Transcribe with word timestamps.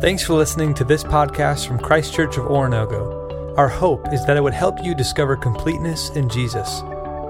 Thanks 0.00 0.24
for 0.24 0.32
listening 0.32 0.72
to 0.76 0.84
this 0.84 1.04
podcast 1.04 1.68
from 1.68 1.78
Christ 1.78 2.14
Church 2.14 2.38
of 2.38 2.46
Oronogo. 2.46 3.54
Our 3.58 3.68
hope 3.68 4.14
is 4.14 4.24
that 4.24 4.34
it 4.34 4.40
would 4.40 4.54
help 4.54 4.82
you 4.82 4.94
discover 4.94 5.36
completeness 5.36 6.08
in 6.16 6.30
Jesus. 6.30 6.80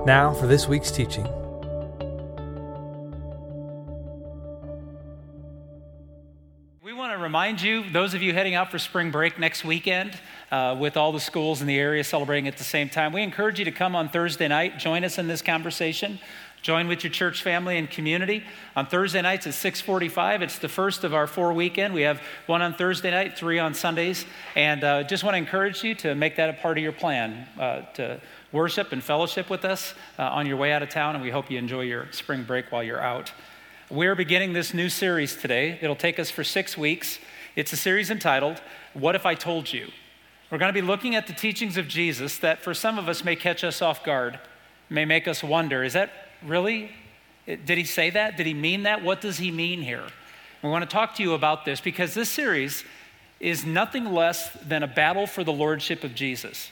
Now 0.07 0.32
for 0.39 0.46
this 0.46 0.69
week's 0.69 0.93
teaching. 0.93 1.25
We 6.80 6.93
want 6.93 7.12
to 7.12 7.19
remind 7.19 7.61
you, 7.61 7.91
those 7.91 8.14
of 8.14 8.23
you 8.23 8.33
heading 8.33 8.55
out 8.55 8.71
for 8.71 8.79
spring 8.79 9.11
break 9.11 9.37
next 9.37 9.64
weekend, 9.64 10.16
uh, 10.52 10.77
with 10.79 10.96
all 10.96 11.11
the 11.11 11.18
schools 11.18 11.61
in 11.61 11.66
the 11.66 11.77
area 11.77 12.05
celebrating 12.05 12.46
at 12.46 12.57
the 12.57 12.62
same 12.62 12.89
time, 12.89 13.12
we 13.12 13.25
encourage 13.25 13.59
you 13.59 13.64
to 13.64 13.73
come 13.73 13.96
on 13.96 14.09
Thursday 14.09 14.46
night, 14.46 14.79
join 14.79 15.02
us 15.02 15.18
in 15.18 15.27
this 15.27 15.43
conversation. 15.43 16.21
Join 16.62 16.88
with 16.88 17.02
your 17.02 17.11
church 17.11 17.42
family 17.42 17.79
and 17.79 17.90
community. 17.90 18.45
On 18.77 18.86
Thursday 18.86 19.22
nights 19.22 19.46
at 19.46 19.54
645, 19.54 20.42
it's 20.42 20.59
the 20.59 20.68
first 20.68 21.05
of 21.05 21.14
our 21.14 21.27
four 21.27 21.55
weekend. 21.55 21.95
We 21.95 22.02
have 22.02 22.20
one 22.45 22.60
on 22.60 22.74
Thursday 22.74 23.10
night, 23.10 23.37
three 23.37 23.59
on 23.59 23.73
Sundays. 23.73 24.27
And 24.55 24.84
uh, 24.84 25.04
just 25.04 25.24
want 25.24 25.34
to 25.34 25.38
encourage 25.38 25.82
you 25.82 25.95
to 25.96 26.15
make 26.15 26.37
that 26.37 26.51
a 26.51 26.52
part 26.52 26.77
of 26.77 26.84
your 26.84 26.92
plan, 26.92 27.48
uh, 27.59 27.82
to 27.95 28.20
worship 28.52 28.92
and 28.92 29.02
fellowship 29.02 29.48
with 29.48 29.65
us 29.65 29.95
uh, 30.18 30.24
on 30.24 30.45
your 30.45 30.59
way 30.59 30.70
out 30.73 30.82
of 30.82 30.91
town. 30.91 31.15
And 31.15 31.24
we 31.24 31.30
hope 31.30 31.51
you 31.51 31.56
enjoy 31.56 31.82
your 31.82 32.12
spring 32.12 32.42
break 32.42 32.70
while 32.70 32.82
you're 32.82 33.01
out. 33.01 33.32
We're 33.90 34.15
beginning 34.15 34.52
this 34.52 34.74
new 34.74 34.90
series 34.90 35.34
today. 35.34 35.79
It'll 35.80 35.96
take 35.96 36.18
us 36.18 36.30
for 36.30 36.45
six 36.45 36.77
weeks. 36.77 37.18
It's 37.56 37.73
a 37.73 37.77
series 37.77 38.10
entitled, 38.10 38.60
What 38.92 39.15
If 39.15 39.24
I 39.24 39.34
Told 39.34 39.73
You? 39.73 39.88
We're 40.51 40.59
going 40.59 40.73
to 40.73 40.79
be 40.79 40.87
looking 40.87 41.15
at 41.15 41.27
the 41.27 41.32
teachings 41.32 41.79
of 41.79 41.88
Jesus 41.88 42.37
that 42.38 42.62
for 42.62 42.74
some 42.74 42.98
of 42.98 43.09
us 43.09 43.24
may 43.24 43.34
catch 43.34 43.65
us 43.65 43.80
off 43.80 44.04
guard, 44.04 44.38
may 44.90 45.06
make 45.06 45.27
us 45.27 45.42
wonder, 45.42 45.82
is 45.82 45.95
that 45.95 46.10
Really? 46.45 46.91
Did 47.47 47.79
he 47.79 47.85
say 47.85 48.11
that? 48.11 48.37
Did 48.37 48.47
he 48.47 48.55
mean 48.55 48.85
that? 48.85 49.03
What 49.03 49.21
does 49.21 49.39
he 49.39 49.51
mean 49.51 49.83
here? 49.83 50.05
We 50.63 50.69
want 50.69 50.89
to 50.89 50.91
talk 50.91 51.15
to 51.16 51.23
you 51.23 51.35
about 51.35 51.65
this 51.65 51.80
because 51.80 52.15
this 52.15 52.29
series 52.29 52.85
is 53.41 53.65
nothing 53.65 54.13
less 54.13 54.52
than 54.66 54.82
a 54.82 54.87
battle 54.87 55.27
for 55.27 55.43
the 55.43 55.52
lordship 55.52 56.05
of 56.05 56.15
Jesus. 56.15 56.71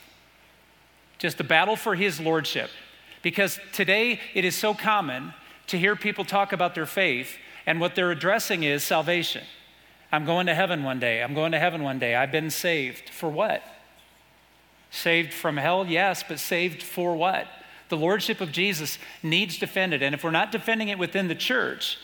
Just 1.19 1.41
a 1.41 1.45
battle 1.45 1.75
for 1.75 1.95
his 1.95 2.21
lordship. 2.21 2.71
Because 3.23 3.59
today 3.73 4.21
it 4.35 4.45
is 4.45 4.55
so 4.55 4.75
common 4.75 5.33
to 5.69 5.79
hear 5.79 5.97
people 5.97 6.25
talk 6.25 6.53
about 6.53 6.75
their 6.75 6.87
faith, 6.87 7.37
and 7.67 7.81
what 7.81 7.95
they're 7.95 8.11
addressing 8.11 8.63
is 8.63 8.83
salvation. 8.83 9.45
I'm 10.13 10.25
going 10.25 10.47
to 10.47 10.55
heaven 10.55 10.85
one 10.85 11.01
day. 11.01 11.23
I'm 11.23 11.35
going 11.35 11.53
to 11.53 11.59
heaven 11.59 11.83
one 11.83 11.99
day. 11.99 12.15
I've 12.15 12.33
been 12.33 12.51
saved. 12.51 13.11
For 13.11 13.29
what? 13.29 13.63
Saved 14.91 15.35
from 15.35 15.57
hell? 15.57 15.85
Yes, 15.87 16.25
but 16.27 16.39
saved 16.39 16.83
for 16.83 17.15
what? 17.15 17.47
The 17.89 17.97
lordship 17.97 18.41
of 18.41 18.53
Jesus 18.53 18.99
needs 19.23 19.59
defended. 19.59 20.03
And 20.03 20.15
if 20.15 20.23
we're 20.23 20.31
not 20.31 20.53
defending 20.53 20.89
it 20.89 20.99
within 20.99 21.29
the 21.29 21.35
church, 21.35 21.99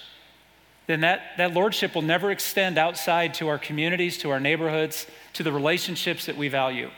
then 0.86 1.00
that, 1.00 1.20
that 1.38 1.52
lordship 1.52 1.94
will 1.94 2.02
never 2.02 2.30
extend 2.30 2.78
outside 2.78 3.34
to 3.34 3.48
our 3.48 3.58
communities, 3.58 4.18
to 4.18 4.30
our 4.30 4.40
neighborhoods, 4.40 5.06
to 5.34 5.42
the 5.42 5.52
relationships 5.52 6.26
that 6.26 6.36
we 6.36 6.48
value. 6.48 6.90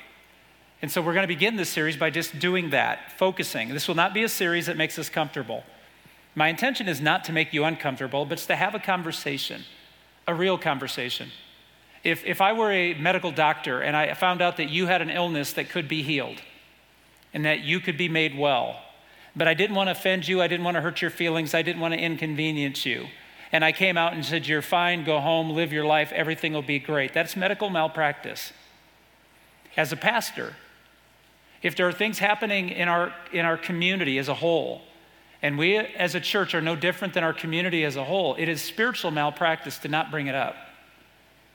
And 0.82 0.90
so 0.90 1.00
we're 1.00 1.14
going 1.14 1.24
to 1.24 1.28
begin 1.28 1.56
this 1.56 1.68
series 1.68 1.96
by 1.96 2.10
just 2.10 2.38
doing 2.38 2.70
that, 2.70 3.12
focusing. 3.12 3.70
This 3.70 3.88
will 3.88 3.94
not 3.94 4.12
be 4.12 4.24
a 4.24 4.28
series 4.28 4.66
that 4.66 4.76
makes 4.76 4.98
us 4.98 5.08
comfortable. 5.08 5.64
My 6.34 6.48
intention 6.48 6.86
is 6.86 7.00
not 7.00 7.24
to 7.24 7.32
make 7.32 7.54
you 7.54 7.64
uncomfortable, 7.64 8.26
but 8.26 8.34
it's 8.34 8.46
to 8.46 8.56
have 8.56 8.74
a 8.74 8.78
conversation, 8.78 9.62
a 10.28 10.34
real 10.34 10.58
conversation. 10.58 11.30
If, 12.04 12.24
if 12.26 12.40
I 12.40 12.52
were 12.52 12.70
a 12.70 12.94
medical 12.94 13.32
doctor 13.32 13.80
and 13.80 13.96
I 13.96 14.12
found 14.14 14.42
out 14.42 14.58
that 14.58 14.68
you 14.68 14.86
had 14.86 15.00
an 15.00 15.10
illness 15.10 15.54
that 15.54 15.70
could 15.70 15.88
be 15.88 16.02
healed, 16.02 16.42
and 17.36 17.44
that 17.44 17.60
you 17.60 17.80
could 17.80 17.98
be 17.98 18.08
made 18.08 18.34
well. 18.34 18.80
But 19.36 19.46
I 19.46 19.52
didn't 19.52 19.76
want 19.76 19.88
to 19.88 19.90
offend 19.90 20.26
you. 20.26 20.40
I 20.40 20.48
didn't 20.48 20.64
want 20.64 20.76
to 20.76 20.80
hurt 20.80 21.02
your 21.02 21.10
feelings. 21.10 21.52
I 21.52 21.60
didn't 21.60 21.82
want 21.82 21.92
to 21.92 22.00
inconvenience 22.00 22.86
you. 22.86 23.08
And 23.52 23.62
I 23.62 23.72
came 23.72 23.98
out 23.98 24.14
and 24.14 24.24
said, 24.24 24.46
You're 24.46 24.62
fine, 24.62 25.04
go 25.04 25.20
home, 25.20 25.50
live 25.50 25.70
your 25.70 25.84
life, 25.84 26.12
everything 26.12 26.54
will 26.54 26.62
be 26.62 26.78
great. 26.78 27.12
That's 27.12 27.36
medical 27.36 27.68
malpractice. 27.68 28.54
As 29.76 29.92
a 29.92 29.98
pastor, 29.98 30.54
if 31.62 31.76
there 31.76 31.86
are 31.86 31.92
things 31.92 32.20
happening 32.20 32.70
in 32.70 32.88
our, 32.88 33.12
in 33.30 33.44
our 33.44 33.58
community 33.58 34.16
as 34.16 34.28
a 34.28 34.34
whole, 34.34 34.80
and 35.42 35.58
we 35.58 35.76
as 35.76 36.14
a 36.14 36.20
church 36.20 36.54
are 36.54 36.62
no 36.62 36.74
different 36.74 37.12
than 37.12 37.22
our 37.22 37.34
community 37.34 37.84
as 37.84 37.96
a 37.96 38.04
whole, 38.04 38.34
it 38.36 38.48
is 38.48 38.62
spiritual 38.62 39.10
malpractice 39.10 39.76
to 39.80 39.88
not 39.88 40.10
bring 40.10 40.26
it 40.26 40.34
up, 40.34 40.56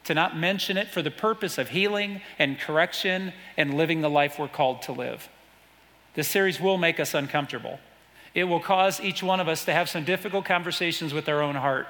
to 0.03 0.13
not 0.13 0.37
mention 0.37 0.77
it 0.77 0.89
for 0.89 1.01
the 1.01 1.09
purpose 1.09 1.57
of 1.57 1.69
healing 1.69 2.21
and 2.37 2.59
correction 2.59 3.33
and 3.57 3.73
living 3.73 4.01
the 4.01 4.09
life 4.11 4.37
we're 4.37 4.47
called 4.47 4.83
to 4.83 4.91
live. 4.91 5.27
This 6.13 6.27
series 6.27 6.59
will 6.59 6.77
make 6.77 6.99
us 6.99 7.13
uncomfortable. 7.13 7.79
It 8.33 8.45
will 8.45 8.59
cause 8.59 8.99
each 9.01 9.21
one 9.21 9.39
of 9.39 9.47
us 9.47 9.65
to 9.65 9.73
have 9.73 9.89
some 9.89 10.03
difficult 10.03 10.45
conversations 10.45 11.13
with 11.13 11.27
our 11.27 11.41
own 11.41 11.55
heart. 11.55 11.87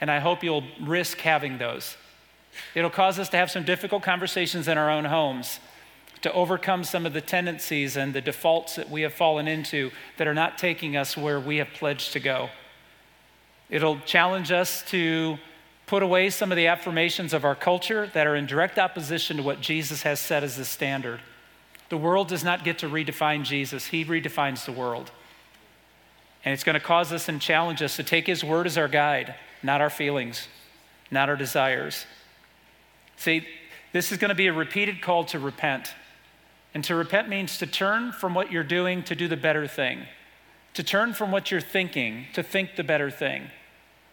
And 0.00 0.10
I 0.10 0.20
hope 0.20 0.42
you'll 0.44 0.64
risk 0.80 1.18
having 1.18 1.58
those. 1.58 1.96
It'll 2.74 2.90
cause 2.90 3.18
us 3.18 3.28
to 3.30 3.36
have 3.36 3.50
some 3.50 3.64
difficult 3.64 4.02
conversations 4.02 4.68
in 4.68 4.78
our 4.78 4.90
own 4.90 5.04
homes, 5.04 5.60
to 6.22 6.32
overcome 6.32 6.84
some 6.84 7.06
of 7.06 7.12
the 7.12 7.20
tendencies 7.20 7.96
and 7.96 8.14
the 8.14 8.20
defaults 8.20 8.76
that 8.76 8.90
we 8.90 9.02
have 9.02 9.14
fallen 9.14 9.46
into 9.46 9.90
that 10.16 10.26
are 10.26 10.34
not 10.34 10.58
taking 10.58 10.96
us 10.96 11.16
where 11.16 11.38
we 11.38 11.58
have 11.58 11.68
pledged 11.74 12.12
to 12.12 12.20
go. 12.20 12.50
It'll 13.70 14.00
challenge 14.00 14.50
us 14.50 14.82
to 14.90 15.38
put 15.86 16.02
away 16.02 16.30
some 16.30 16.50
of 16.50 16.56
the 16.56 16.66
affirmations 16.66 17.32
of 17.32 17.44
our 17.44 17.54
culture 17.54 18.08
that 18.14 18.26
are 18.26 18.36
in 18.36 18.46
direct 18.46 18.78
opposition 18.78 19.38
to 19.38 19.42
what 19.42 19.60
Jesus 19.60 20.02
has 20.02 20.20
set 20.20 20.42
as 20.42 20.56
the 20.56 20.64
standard. 20.64 21.20
The 21.88 21.96
world 21.96 22.28
does 22.28 22.44
not 22.44 22.64
get 22.64 22.78
to 22.78 22.88
redefine 22.88 23.44
Jesus, 23.44 23.86
He 23.86 24.04
redefines 24.04 24.64
the 24.64 24.72
world. 24.72 25.10
And 26.44 26.54
it's 26.54 26.64
going 26.64 26.74
to 26.74 26.80
cause 26.80 27.12
us 27.12 27.28
and 27.28 27.40
challenge 27.40 27.82
us 27.82 27.96
to 27.96 28.04
take 28.04 28.26
His 28.26 28.44
word 28.44 28.66
as 28.66 28.78
our 28.78 28.88
guide, 28.88 29.34
not 29.62 29.80
our 29.80 29.90
feelings, 29.90 30.48
not 31.10 31.28
our 31.28 31.36
desires. 31.36 32.06
See, 33.16 33.46
this 33.92 34.12
is 34.12 34.18
going 34.18 34.28
to 34.28 34.34
be 34.34 34.46
a 34.46 34.52
repeated 34.52 35.02
call 35.02 35.24
to 35.26 35.38
repent. 35.38 35.92
And 36.74 36.84
to 36.84 36.94
repent 36.94 37.28
means 37.28 37.58
to 37.58 37.66
turn 37.66 38.12
from 38.12 38.34
what 38.34 38.52
you're 38.52 38.62
doing 38.62 39.02
to 39.04 39.14
do 39.14 39.26
the 39.26 39.36
better 39.36 39.66
thing, 39.66 40.06
to 40.74 40.82
turn 40.82 41.14
from 41.14 41.32
what 41.32 41.50
you're 41.50 41.60
thinking 41.60 42.26
to 42.34 42.42
think 42.42 42.76
the 42.76 42.84
better 42.84 43.10
thing, 43.10 43.50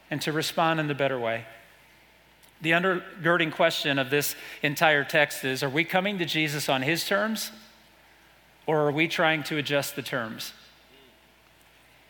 and 0.10 0.22
to 0.22 0.32
respond 0.32 0.80
in 0.80 0.88
the 0.88 0.96
better 0.96 1.20
way. 1.20 1.46
The 2.62 2.72
undergirding 2.72 3.52
question 3.52 4.00
of 4.00 4.10
this 4.10 4.36
entire 4.64 5.04
text 5.04 5.44
is 5.44 5.62
Are 5.62 5.70
we 5.70 5.84
coming 5.84 6.18
to 6.18 6.26
Jesus 6.26 6.70
on 6.70 6.82
His 6.82 7.06
terms 7.06 7.52
or 8.68 8.82
are 8.82 8.92
we 8.92 9.08
trying 9.08 9.44
to 9.44 9.58
adjust 9.58 9.96
the 9.96 10.02
terms? 10.02 10.54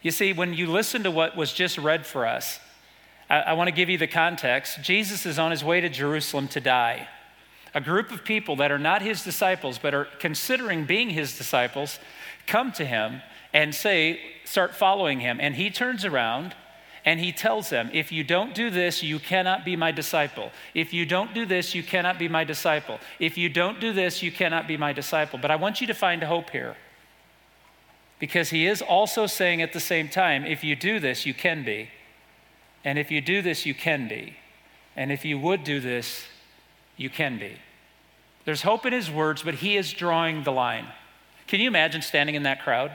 You 0.02 0.12
see, 0.12 0.34
when 0.34 0.54
you 0.54 0.68
listen 0.68 1.04
to 1.04 1.12
what 1.12 1.36
was 1.36 1.52
just 1.52 1.78
read 1.78 2.06
for 2.06 2.26
us, 2.26 2.60
I, 3.30 3.40
I 3.40 3.54
want 3.54 3.68
to 3.68 3.76
give 3.76 3.90
you 3.90 3.98
the 3.98 4.08
context. 4.08 4.82
Jesus 4.82 5.26
is 5.26 5.40
on 5.40 5.52
his 5.52 5.64
way 5.64 5.82
to 5.82 5.90
Jerusalem 5.90 6.48
to 6.50 6.60
die. 6.60 7.08
A 7.74 7.82
group 7.82 8.12
of 8.12 8.24
people 8.24 8.56
that 8.58 8.72
are 8.72 8.80
not 8.80 9.02
his 9.02 9.24
disciples, 9.24 9.78
but 9.78 9.94
are 9.94 10.08
considering 10.20 10.86
being 10.86 11.10
his 11.10 11.38
disciples, 11.38 12.00
come 12.48 12.72
to 12.74 12.86
him 12.86 13.22
and 13.52 13.74
say, 13.74 14.20
start 14.46 14.76
following 14.76 15.20
him. 15.20 15.40
And 15.42 15.56
he 15.56 15.70
turns 15.70 16.06
around 16.06 16.56
and 17.06 17.20
he 17.20 17.32
tells 17.32 17.70
them, 17.70 17.92
If 17.94 18.12
you 18.12 18.24
don't 18.24 18.56
do 18.56 18.72
this, 18.72 19.04
you 19.04 19.20
cannot 19.20 19.64
be 19.64 19.76
my 19.76 19.92
disciple. 19.92 20.52
If 20.74 20.92
you 20.92 21.06
don't 21.06 21.36
do 21.36 21.46
this, 21.46 21.76
you 21.76 21.84
cannot 21.84 22.18
be 22.18 22.28
my 22.28 22.44
disciple. 22.44 23.00
If 23.20 23.38
you 23.38 23.48
don't 23.48 23.80
do 23.80 23.94
this, 23.94 24.24
you 24.24 24.32
cannot 24.32 24.68
be 24.68 24.76
my 24.76 24.92
disciple. 24.92 25.38
But 25.40 25.52
I 25.52 25.56
want 25.56 25.80
you 25.80 25.88
to 25.88 25.94
find 25.94 26.24
hope 26.24 26.50
here. 26.50 26.76
Because 28.18 28.50
he 28.50 28.66
is 28.66 28.82
also 28.82 29.28
saying 29.28 29.62
at 29.62 29.72
the 29.72 29.80
same 29.80 30.10
time, 30.10 30.46
If 30.46 30.64
you 30.64 30.76
do 30.76 31.00
this, 31.00 31.28
you 31.28 31.36
can 31.36 31.64
be. 31.64 31.90
And 32.84 32.98
if 32.98 33.12
you 33.12 33.22
do 33.22 33.44
this, 33.44 33.68
you 33.68 33.76
can 33.76 34.08
be. 34.08 34.38
And 34.96 35.12
if 35.12 35.24
you 35.24 35.38
would 35.38 35.64
do 35.64 35.80
this, 35.80 36.26
you 36.98 37.10
can 37.10 37.38
be. 37.38 37.58
There's 38.46 38.64
hope 38.64 38.86
in 38.86 38.94
his 38.94 39.12
words, 39.12 39.44
but 39.44 39.56
he 39.56 39.78
is 39.78 39.92
drawing 39.92 40.44
the 40.44 40.52
line. 40.52 40.88
Can 41.48 41.60
you 41.60 41.68
imagine 41.68 42.02
standing 42.02 42.36
in 42.36 42.44
that 42.44 42.64
crowd 42.64 42.92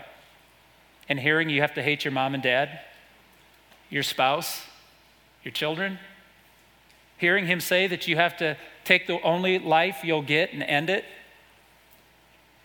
and 1.09 1.21
hearing 1.21 1.49
you 1.49 1.61
have 1.61 1.75
to 1.75 1.83
hate 1.83 2.05
your 2.05 2.13
mom 2.13 2.35
and 2.35 2.43
dad? 2.43 2.81
Your 3.91 4.03
spouse, 4.03 4.63
your 5.45 5.53
children. 5.53 5.99
Hearing 7.19 7.47
him 7.47 7.61
say 7.61 7.87
that 7.87 8.09
you 8.09 8.17
have 8.17 8.37
to 8.39 8.57
take 8.85 9.07
the 9.07 9.21
only 9.23 9.59
life 9.59 9.99
you'll 10.03 10.23
get 10.23 10.53
and 10.53 10.63
end 10.63 10.89
it, 10.89 11.05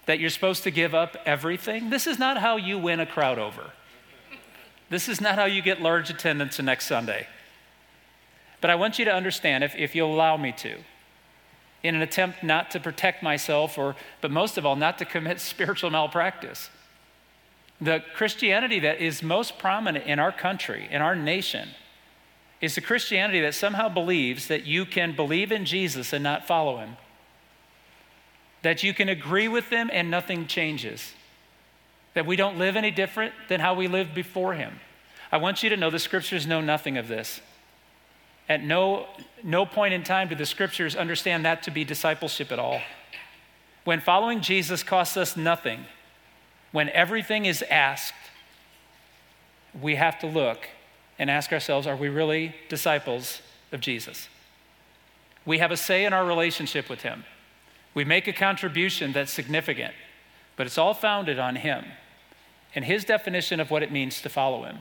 that 0.06 0.20
you're 0.20 0.30
supposed 0.30 0.64
to 0.64 0.72
give 0.72 0.94
up 0.94 1.18
everything. 1.26 1.90
This 1.90 2.08
is 2.08 2.18
not 2.18 2.38
how 2.38 2.58
you 2.58 2.78
win 2.78 3.00
a 3.00 3.06
crowd 3.06 3.40
over. 3.40 3.72
This 4.90 5.10
is 5.10 5.20
not 5.20 5.36
how 5.36 5.46
you 5.46 5.62
get 5.62 5.82
large 5.82 6.10
attendance 6.10 6.58
the 6.58 6.64
next 6.64 6.86
Sunday. 6.86 7.28
But 8.62 8.70
I 8.70 8.76
want 8.76 9.00
you 9.00 9.06
to 9.06 9.14
understand, 9.14 9.64
if, 9.64 9.76
if 9.76 9.96
you'll 9.96 10.14
allow 10.14 10.38
me 10.38 10.52
to, 10.60 10.78
in 11.84 11.96
an 11.96 12.02
attempt 12.02 12.44
not 12.44 12.72
to 12.72 12.80
protect 12.80 13.22
myself, 13.22 13.78
or, 13.78 13.96
but 14.22 14.32
most 14.32 14.58
of 14.58 14.66
all, 14.66 14.76
not 14.76 14.98
to 15.00 15.06
commit 15.06 15.40
spiritual 15.42 15.90
malpractice. 15.90 16.70
The 17.82 18.04
Christianity 18.16 18.80
that 18.80 19.00
is 19.00 19.22
most 19.22 19.60
prominent 19.60 20.06
in 20.06 20.20
our 20.20 20.32
country, 20.32 20.88
in 20.90 21.02
our 21.02 21.16
nation, 21.16 21.70
is 22.62 22.76
the 22.76 22.82
Christianity 22.82 23.42
that 23.42 23.54
somehow 23.54 23.90
believes 23.90 24.48
that 24.48 24.66
you 24.66 24.86
can 24.86 25.16
believe 25.16 25.52
in 25.52 25.66
Jesus 25.66 26.14
and 26.14 26.24
not 26.24 26.48
follow 26.48 26.78
him. 26.78 26.98
That 28.62 28.82
you 28.82 28.94
can 28.94 29.10
agree 29.10 29.48
with 29.48 29.70
him 29.70 29.90
and 29.92 30.10
nothing 30.10 30.48
changes. 30.48 31.14
That 32.14 32.26
we 32.26 32.36
don't 32.36 32.58
live 32.58 32.76
any 32.76 32.92
different 32.92 33.34
than 33.50 33.60
how 33.60 33.74
we 33.76 33.88
lived 33.88 34.16
before 34.16 34.54
him. 34.54 34.80
I 35.32 35.38
want 35.38 35.62
you 35.62 35.70
to 35.70 35.78
know 35.78 35.90
the 35.90 36.00
scriptures 36.00 36.48
know 36.48 36.62
nothing 36.62 36.98
of 36.98 37.08
this. 37.08 37.42
At 38.48 38.64
no, 38.64 39.08
no 39.44 39.66
point 39.66 39.94
in 39.94 40.04
time 40.04 40.30
do 40.30 40.36
the 40.36 40.46
scriptures 40.46 40.96
understand 40.96 41.46
that 41.46 41.64
to 41.64 41.72
be 41.72 41.84
discipleship 41.84 42.52
at 42.52 42.60
all. 42.60 42.80
When 43.84 44.00
following 44.00 44.42
Jesus 44.42 44.82
costs 44.82 45.18
us 45.18 45.36
nothing, 45.36 45.86
when 46.76 46.90
everything 46.90 47.46
is 47.46 47.64
asked, 47.72 48.14
we 49.82 49.96
have 49.96 50.20
to 50.20 50.28
look 50.28 50.68
and 51.18 51.32
ask 51.32 51.54
ourselves 51.54 51.88
are 51.88 51.96
we 51.96 52.10
really 52.10 52.54
disciples 52.68 53.42
of 53.72 53.80
Jesus? 53.80 54.28
We 55.46 55.60
have 55.60 55.72
a 55.72 55.78
say 55.78 56.04
in 56.04 56.12
our 56.12 56.26
relationship 56.26 56.90
with 56.90 57.04
Him. 57.04 57.24
We 57.94 58.04
make 58.04 58.28
a 58.28 58.34
contribution 58.34 59.14
that's 59.14 59.32
significant, 59.32 59.94
but 60.58 60.68
it's 60.68 60.78
all 60.78 60.94
founded 60.94 61.40
on 61.40 61.56
Him 61.56 61.86
and 62.76 62.84
His 62.84 63.06
definition 63.06 63.62
of 63.62 63.72
what 63.72 63.82
it 63.82 63.90
means 63.90 64.22
to 64.24 64.28
follow 64.28 64.64
Him. 64.66 64.80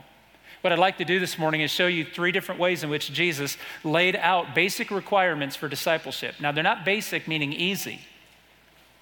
What 0.59 0.73
I'd 0.73 0.79
like 0.79 0.97
to 0.97 1.05
do 1.05 1.21
this 1.21 1.37
morning 1.37 1.61
is 1.61 1.71
show 1.71 1.87
you 1.87 2.03
three 2.03 2.33
different 2.33 2.59
ways 2.59 2.83
in 2.83 2.89
which 2.89 3.13
Jesus 3.13 3.55
laid 3.85 4.17
out 4.17 4.53
basic 4.53 4.91
requirements 4.91 5.55
for 5.55 5.69
discipleship. 5.69 6.35
Now, 6.41 6.51
they're 6.51 6.61
not 6.61 6.83
basic, 6.83 7.25
meaning 7.25 7.53
easy, 7.53 8.01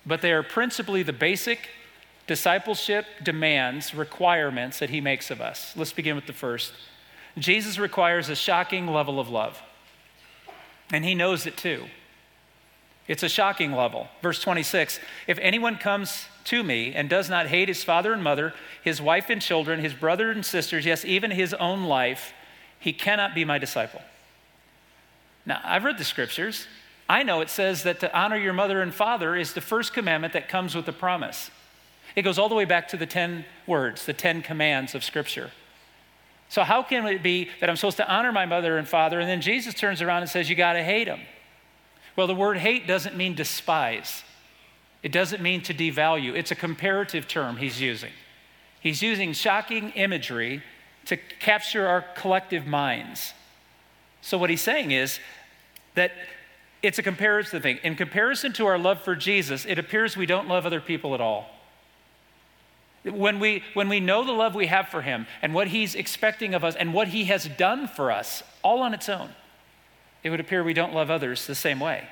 but 0.06 0.22
they 0.22 0.31
are 0.31 0.44
principally 0.44 1.01
the 1.01 1.12
basic 1.12 1.69
discipleship 2.28 3.06
demands, 3.22 3.94
requirements 3.94 4.80
that 4.80 4.90
He 4.90 5.02
makes 5.02 5.31
of 5.31 5.42
us. 5.42 5.74
Let's 5.75 5.94
begin 5.94 6.16
with 6.16 6.28
the 6.28 6.34
first. 6.34 6.74
Jesus 7.38 7.78
requires 7.78 8.30
a 8.30 8.36
shocking 8.36 8.88
level 8.88 9.20
of 9.20 9.30
love, 9.30 9.62
and 10.92 11.04
He 11.04 11.16
knows 11.16 11.46
it 11.46 11.58
too. 11.58 11.86
It's 13.08 13.24
a 13.24 13.30
shocking 13.30 13.74
level. 13.74 14.08
Verse 14.22 14.40
26 14.42 15.00
If 15.28 15.38
anyone 15.40 15.78
comes 15.78 16.25
to 16.46 16.64
me 16.64 16.94
and 16.94 17.10
does 17.10 17.30
not 17.30 17.48
hate 17.48 17.68
his 17.68 17.84
father 17.84 18.14
and 18.14 18.24
mother, 18.24 18.54
his 18.84 19.02
wife 19.02 19.30
and 19.30 19.42
children, 19.42 19.80
his 19.80 19.94
brother 19.94 20.31
and 20.31 20.46
sisters, 20.46 20.86
yes, 20.86 21.04
even 21.06 21.31
his 21.31 21.54
own 21.56 21.84
life, 21.84 22.34
he 22.80 22.94
cannot 22.94 23.36
be 23.36 23.46
my 23.46 23.58
disciple. 23.58 24.02
Now, 25.46 25.60
I've 25.64 25.84
read 25.84 25.98
the 25.98 26.04
scriptures. 26.06 26.68
I 27.10 27.24
know 27.24 27.42
it 27.42 27.50
says 27.50 27.84
that 27.84 28.00
to 28.00 28.18
honor 28.18 28.38
your 28.38 28.54
mother 28.54 28.81
and 28.81 28.94
father 28.94 29.36
is 29.36 29.54
the 29.54 29.62
first 29.62 29.94
commandment 29.94 30.34
that 30.34 30.48
comes 30.48 30.74
with 30.74 30.86
the 30.86 30.94
promise. 30.94 31.52
It 32.15 32.21
goes 32.21 32.38
all 32.38 32.50
the 32.50 32.56
way 32.56 32.65
back 32.65 32.88
to 32.89 32.98
the 32.98 33.06
10 33.06 33.45
words, 33.65 34.06
the 34.06 34.13
10 34.13 34.42
commands 34.42 34.94
of 34.94 35.04
Scripture. 35.04 35.51
So, 36.50 36.63
how 36.63 36.83
can 36.83 37.06
it 37.07 37.24
be 37.24 37.50
that 37.60 37.69
I'm 37.69 37.75
supposed 37.75 37.98
to 37.98 38.07
honor 38.07 38.31
my 38.31 38.45
mother 38.45 38.77
and 38.77 38.88
father, 38.88 39.19
and 39.19 39.27
then 39.27 39.42
Jesus 39.42 39.74
turns 39.74 40.01
around 40.01 40.21
and 40.21 40.30
says, 40.30 40.50
You 40.50 40.56
got 40.56 40.74
to 40.74 40.83
hate 40.83 41.06
them? 41.06 41.21
Well, 42.15 42.27
the 42.27 42.36
word 42.36 42.57
hate 42.57 42.86
doesn't 42.86 43.18
mean 43.18 43.33
despise, 43.33 44.24
it 45.01 45.12
doesn't 45.12 45.42
mean 45.42 45.62
to 45.63 45.74
devalue. 45.74 46.36
It's 46.36 46.51
a 46.51 46.56
comparative 46.56 47.27
term 47.27 47.57
he's 47.57 47.81
using. 47.81 48.12
He's 48.80 49.01
using 49.01 49.33
shocking 49.33 49.89
imagery 49.92 50.62
to 51.06 51.18
capture 51.18 51.88
our 51.88 52.01
collective 52.15 52.68
minds. 52.68 53.33
So, 54.21 54.38
what 54.38 54.51
he's 54.51 54.62
saying 54.62 54.92
is 54.92 55.19
that 55.95 56.12
it's 56.83 57.00
a 57.00 57.04
comparison 57.04 57.62
thing. 57.62 57.80
In 57.81 57.95
comparison 57.95 58.54
to 58.54 58.68
our 58.68 58.77
love 58.77 59.01
for 59.01 59.15
Jesus, 59.15 59.65
it 59.65 59.80
appears 59.80 60.15
we 60.15 60.25
don't 60.25 60.48
love 60.48 60.65
other 60.65 60.81
people 60.81 61.15
at 61.15 61.21
all. 61.21 61.50
When 63.04 63.40
we, 63.40 63.64
when 63.74 63.90
we 63.90 64.00
know 64.00 64.24
the 64.24 64.32
love 64.32 64.56
we 64.56 64.68
have 64.68 64.88
for 64.88 65.02
him 65.02 65.28
and 65.42 65.54
what 65.54 65.68
he's 65.68 65.94
expecting 65.94 66.54
of 66.54 66.64
us 66.64 66.76
and 66.76 66.94
what 66.94 67.10
he 67.10 67.26
has 67.26 67.48
done 67.48 67.88
for 67.88 68.12
us, 68.12 68.44
all 68.64 68.82
on 68.82 68.94
its 68.94 69.10
own, 69.10 69.30
it 70.24 70.30
would 70.30 70.40
appear 70.40 70.64
we 70.64 70.74
don't 70.74 70.94
love 70.94 71.12
others 71.12 71.46
the 71.46 71.56
same 71.56 71.80
way. 71.80 72.08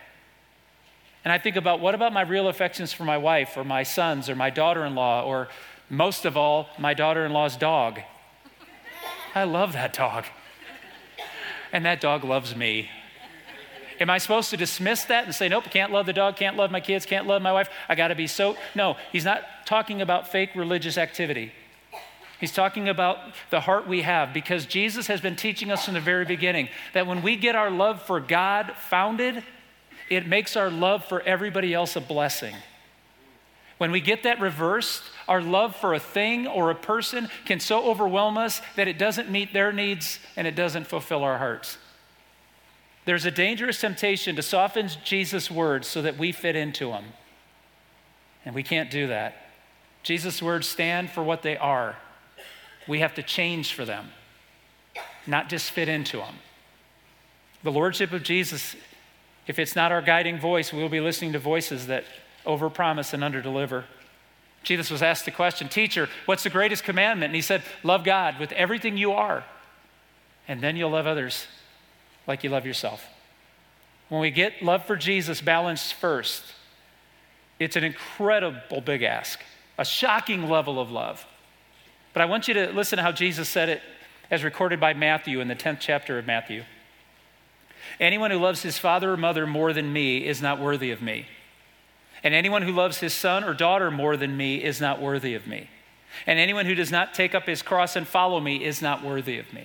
And 1.23 1.31
I 1.31 1.37
think 1.37 1.55
about 1.55 1.79
what 1.79 1.95
about 1.95 2.13
my 2.13 2.21
real 2.21 2.47
affections 2.47 2.91
for 2.91 3.05
my 3.05 3.17
wife 3.17 3.55
or 3.55 3.63
my 3.63 3.83
sons 3.83 4.29
or 4.29 4.35
my 4.35 4.49
daughter 4.49 4.83
in 4.85 4.95
law 4.95 5.23
or 5.23 5.47
most 5.89 6.25
of 6.25 6.35
all, 6.35 6.67
my 6.77 6.93
daughter 6.93 7.25
in 7.25 7.31
law's 7.31 7.55
dog. 7.55 8.01
I 9.33 9.43
love 9.43 9.73
that 9.73 9.93
dog. 9.93 10.25
And 11.71 11.85
that 11.85 12.01
dog 12.01 12.23
loves 12.23 12.55
me. 12.55 12.89
Am 14.01 14.09
I 14.09 14.17
supposed 14.17 14.49
to 14.49 14.57
dismiss 14.57 15.03
that 15.05 15.25
and 15.25 15.35
say, 15.35 15.47
nope, 15.47 15.65
can't 15.65 15.91
love 15.91 16.07
the 16.07 16.13
dog, 16.13 16.35
can't 16.35 16.57
love 16.57 16.71
my 16.71 16.79
kids, 16.79 17.05
can't 17.05 17.27
love 17.27 17.41
my 17.41 17.53
wife? 17.53 17.69
I 17.87 17.93
got 17.95 18.07
to 18.07 18.15
be 18.15 18.25
so. 18.25 18.57
No, 18.73 18.97
he's 19.11 19.23
not 19.23 19.43
talking 19.71 20.01
about 20.01 20.27
fake 20.27 20.49
religious 20.53 20.97
activity. 20.97 21.49
He's 22.41 22.51
talking 22.51 22.89
about 22.89 23.19
the 23.51 23.61
heart 23.61 23.87
we 23.87 24.01
have 24.01 24.33
because 24.33 24.65
Jesus 24.65 25.07
has 25.07 25.21
been 25.21 25.37
teaching 25.37 25.71
us 25.71 25.85
from 25.85 25.93
the 25.93 26.01
very 26.01 26.25
beginning 26.25 26.67
that 26.93 27.07
when 27.07 27.21
we 27.21 27.37
get 27.37 27.55
our 27.55 27.71
love 27.71 28.01
for 28.01 28.19
God 28.19 28.73
founded, 28.89 29.45
it 30.09 30.27
makes 30.27 30.57
our 30.57 30.69
love 30.69 31.05
for 31.05 31.21
everybody 31.21 31.73
else 31.73 31.95
a 31.95 32.01
blessing. 32.01 32.53
When 33.77 33.93
we 33.93 34.01
get 34.01 34.23
that 34.23 34.41
reversed, 34.41 35.03
our 35.25 35.41
love 35.41 35.73
for 35.73 35.93
a 35.93 36.01
thing 36.01 36.47
or 36.47 36.69
a 36.69 36.75
person 36.75 37.29
can 37.45 37.61
so 37.61 37.89
overwhelm 37.89 38.37
us 38.37 38.61
that 38.75 38.89
it 38.89 38.99
doesn't 38.99 39.31
meet 39.31 39.53
their 39.53 39.71
needs 39.71 40.19
and 40.35 40.45
it 40.45 40.55
doesn't 40.55 40.85
fulfill 40.85 41.23
our 41.23 41.37
hearts. 41.37 41.77
There's 43.05 43.25
a 43.25 43.31
dangerous 43.31 43.79
temptation 43.79 44.35
to 44.35 44.41
soften 44.41 44.89
Jesus' 45.05 45.49
words 45.49 45.87
so 45.87 46.01
that 46.01 46.17
we 46.17 46.33
fit 46.33 46.57
into 46.57 46.87
them. 46.87 47.05
And 48.43 48.53
we 48.53 48.63
can't 48.63 48.91
do 48.91 49.07
that. 49.07 49.50
Jesus' 50.03 50.41
words 50.41 50.67
stand 50.67 51.09
for 51.11 51.23
what 51.23 51.41
they 51.41 51.57
are. 51.57 51.95
We 52.87 52.99
have 52.99 53.13
to 53.15 53.23
change 53.23 53.73
for 53.73 53.85
them, 53.85 54.09
not 55.27 55.49
just 55.49 55.71
fit 55.71 55.87
into 55.87 56.17
them. 56.17 56.35
The 57.63 57.71
Lordship 57.71 58.11
of 58.11 58.23
Jesus, 58.23 58.75
if 59.47 59.59
it's 59.59 59.75
not 59.75 59.91
our 59.91 60.01
guiding 60.01 60.39
voice, 60.39 60.73
we'll 60.73 60.89
be 60.89 60.99
listening 60.99 61.33
to 61.33 61.39
voices 61.39 61.87
that 61.87 62.05
overpromise 62.45 63.13
and 63.13 63.23
underdeliver. 63.23 63.83
Jesus 64.63 64.89
was 64.89 65.01
asked 65.01 65.25
the 65.25 65.31
question, 65.31 65.69
Teacher, 65.69 66.09
what's 66.25 66.43
the 66.43 66.49
greatest 66.49 66.83
commandment? 66.83 67.29
And 67.29 67.35
he 67.35 67.41
said, 67.41 67.63
Love 67.83 68.03
God 68.03 68.39
with 68.39 68.51
everything 68.53 68.97
you 68.97 69.11
are, 69.11 69.43
and 70.47 70.61
then 70.61 70.75
you'll 70.75 70.91
love 70.91 71.07
others 71.07 71.47
like 72.27 72.43
you 72.43 72.49
love 72.49 72.65
yourself. 72.65 73.05
When 74.09 74.21
we 74.21 74.31
get 74.31 74.61
love 74.61 74.85
for 74.85 74.95
Jesus 74.95 75.41
balanced 75.41 75.93
first, 75.93 76.43
it's 77.59 77.75
an 77.75 77.83
incredible 77.83 78.81
big 78.81 79.03
ask, 79.03 79.39
a 79.77 79.85
shocking 79.85 80.49
level 80.49 80.79
of 80.79 80.91
love. 80.91 81.25
But 82.13 82.21
I 82.21 82.25
want 82.25 82.47
you 82.47 82.53
to 82.55 82.71
listen 82.71 82.97
to 82.97 83.03
how 83.03 83.11
Jesus 83.11 83.47
said 83.49 83.69
it 83.69 83.81
as 84.29 84.43
recorded 84.43 84.79
by 84.79 84.93
Matthew 84.93 85.39
in 85.39 85.47
the 85.47 85.55
10th 85.55 85.79
chapter 85.79 86.17
of 86.17 86.25
Matthew. 86.25 86.63
Anyone 87.99 88.31
who 88.31 88.39
loves 88.39 88.61
his 88.61 88.77
father 88.77 89.11
or 89.11 89.17
mother 89.17 89.45
more 89.45 89.73
than 89.73 89.91
me 89.91 90.25
is 90.25 90.41
not 90.41 90.59
worthy 90.59 90.91
of 90.91 91.01
me. 91.01 91.25
And 92.23 92.33
anyone 92.33 92.61
who 92.61 92.71
loves 92.71 92.99
his 92.99 93.13
son 93.13 93.43
or 93.43 93.53
daughter 93.53 93.89
more 93.89 94.15
than 94.15 94.37
me 94.37 94.63
is 94.63 94.79
not 94.79 95.01
worthy 95.01 95.33
of 95.33 95.47
me. 95.47 95.69
And 96.27 96.37
anyone 96.37 96.65
who 96.65 96.75
does 96.75 96.91
not 96.91 97.13
take 97.13 97.33
up 97.33 97.47
his 97.47 97.61
cross 97.61 97.95
and 97.95 98.07
follow 98.07 98.39
me 98.39 98.63
is 98.63 98.81
not 98.81 99.03
worthy 99.03 99.39
of 99.39 99.51
me. 99.53 99.63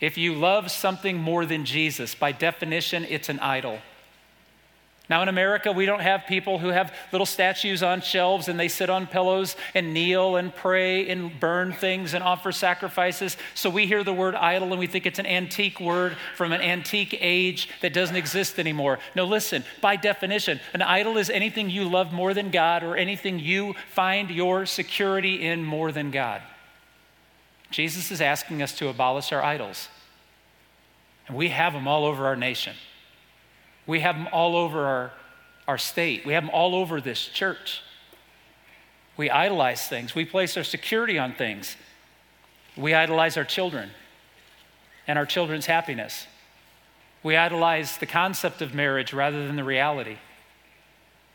If 0.00 0.18
you 0.18 0.34
love 0.34 0.70
something 0.70 1.16
more 1.16 1.46
than 1.46 1.64
Jesus, 1.64 2.14
by 2.14 2.32
definition, 2.32 3.06
it's 3.08 3.28
an 3.28 3.40
idol. 3.40 3.78
Now, 5.08 5.22
in 5.22 5.28
America, 5.28 5.70
we 5.70 5.86
don't 5.86 6.00
have 6.00 6.26
people 6.26 6.58
who 6.58 6.68
have 6.68 6.92
little 7.12 7.26
statues 7.26 7.80
on 7.84 8.00
shelves 8.00 8.48
and 8.48 8.58
they 8.58 8.66
sit 8.66 8.90
on 8.90 9.06
pillows 9.06 9.54
and 9.72 9.94
kneel 9.94 10.34
and 10.34 10.52
pray 10.52 11.08
and 11.08 11.38
burn 11.38 11.72
things 11.72 12.12
and 12.12 12.24
offer 12.24 12.50
sacrifices. 12.50 13.36
So 13.54 13.70
we 13.70 13.86
hear 13.86 14.02
the 14.02 14.12
word 14.12 14.34
idol 14.34 14.72
and 14.72 14.80
we 14.80 14.88
think 14.88 15.06
it's 15.06 15.20
an 15.20 15.26
antique 15.26 15.78
word 15.78 16.16
from 16.34 16.52
an 16.52 16.60
antique 16.60 17.16
age 17.20 17.68
that 17.82 17.92
doesn't 17.92 18.16
exist 18.16 18.58
anymore. 18.58 18.98
No, 19.14 19.26
listen, 19.26 19.62
by 19.80 19.94
definition, 19.94 20.58
an 20.74 20.82
idol 20.82 21.18
is 21.18 21.30
anything 21.30 21.70
you 21.70 21.88
love 21.88 22.12
more 22.12 22.34
than 22.34 22.50
God 22.50 22.82
or 22.82 22.96
anything 22.96 23.38
you 23.38 23.74
find 23.92 24.28
your 24.28 24.66
security 24.66 25.46
in 25.46 25.62
more 25.62 25.92
than 25.92 26.10
God. 26.10 26.42
Jesus 27.70 28.10
is 28.10 28.20
asking 28.20 28.60
us 28.60 28.76
to 28.78 28.88
abolish 28.88 29.32
our 29.32 29.42
idols. 29.42 29.88
And 31.28 31.36
we 31.36 31.50
have 31.50 31.72
them 31.72 31.86
all 31.86 32.04
over 32.04 32.26
our 32.26 32.36
nation. 32.36 32.74
We 33.86 34.00
have 34.00 34.16
them 34.16 34.28
all 34.32 34.56
over 34.56 34.84
our, 34.84 35.12
our 35.68 35.78
state. 35.78 36.26
We 36.26 36.32
have 36.32 36.44
them 36.44 36.54
all 36.54 36.74
over 36.74 37.00
this 37.00 37.26
church. 37.26 37.82
We 39.16 39.30
idolize 39.30 39.86
things. 39.86 40.14
We 40.14 40.24
place 40.24 40.56
our 40.56 40.64
security 40.64 41.18
on 41.18 41.32
things. 41.32 41.76
We 42.76 42.92
idolize 42.92 43.36
our 43.36 43.44
children 43.44 43.90
and 45.06 45.18
our 45.18 45.26
children's 45.26 45.66
happiness. 45.66 46.26
We 47.22 47.36
idolize 47.36 47.96
the 47.98 48.06
concept 48.06 48.60
of 48.60 48.74
marriage 48.74 49.12
rather 49.12 49.46
than 49.46 49.56
the 49.56 49.64
reality. 49.64 50.18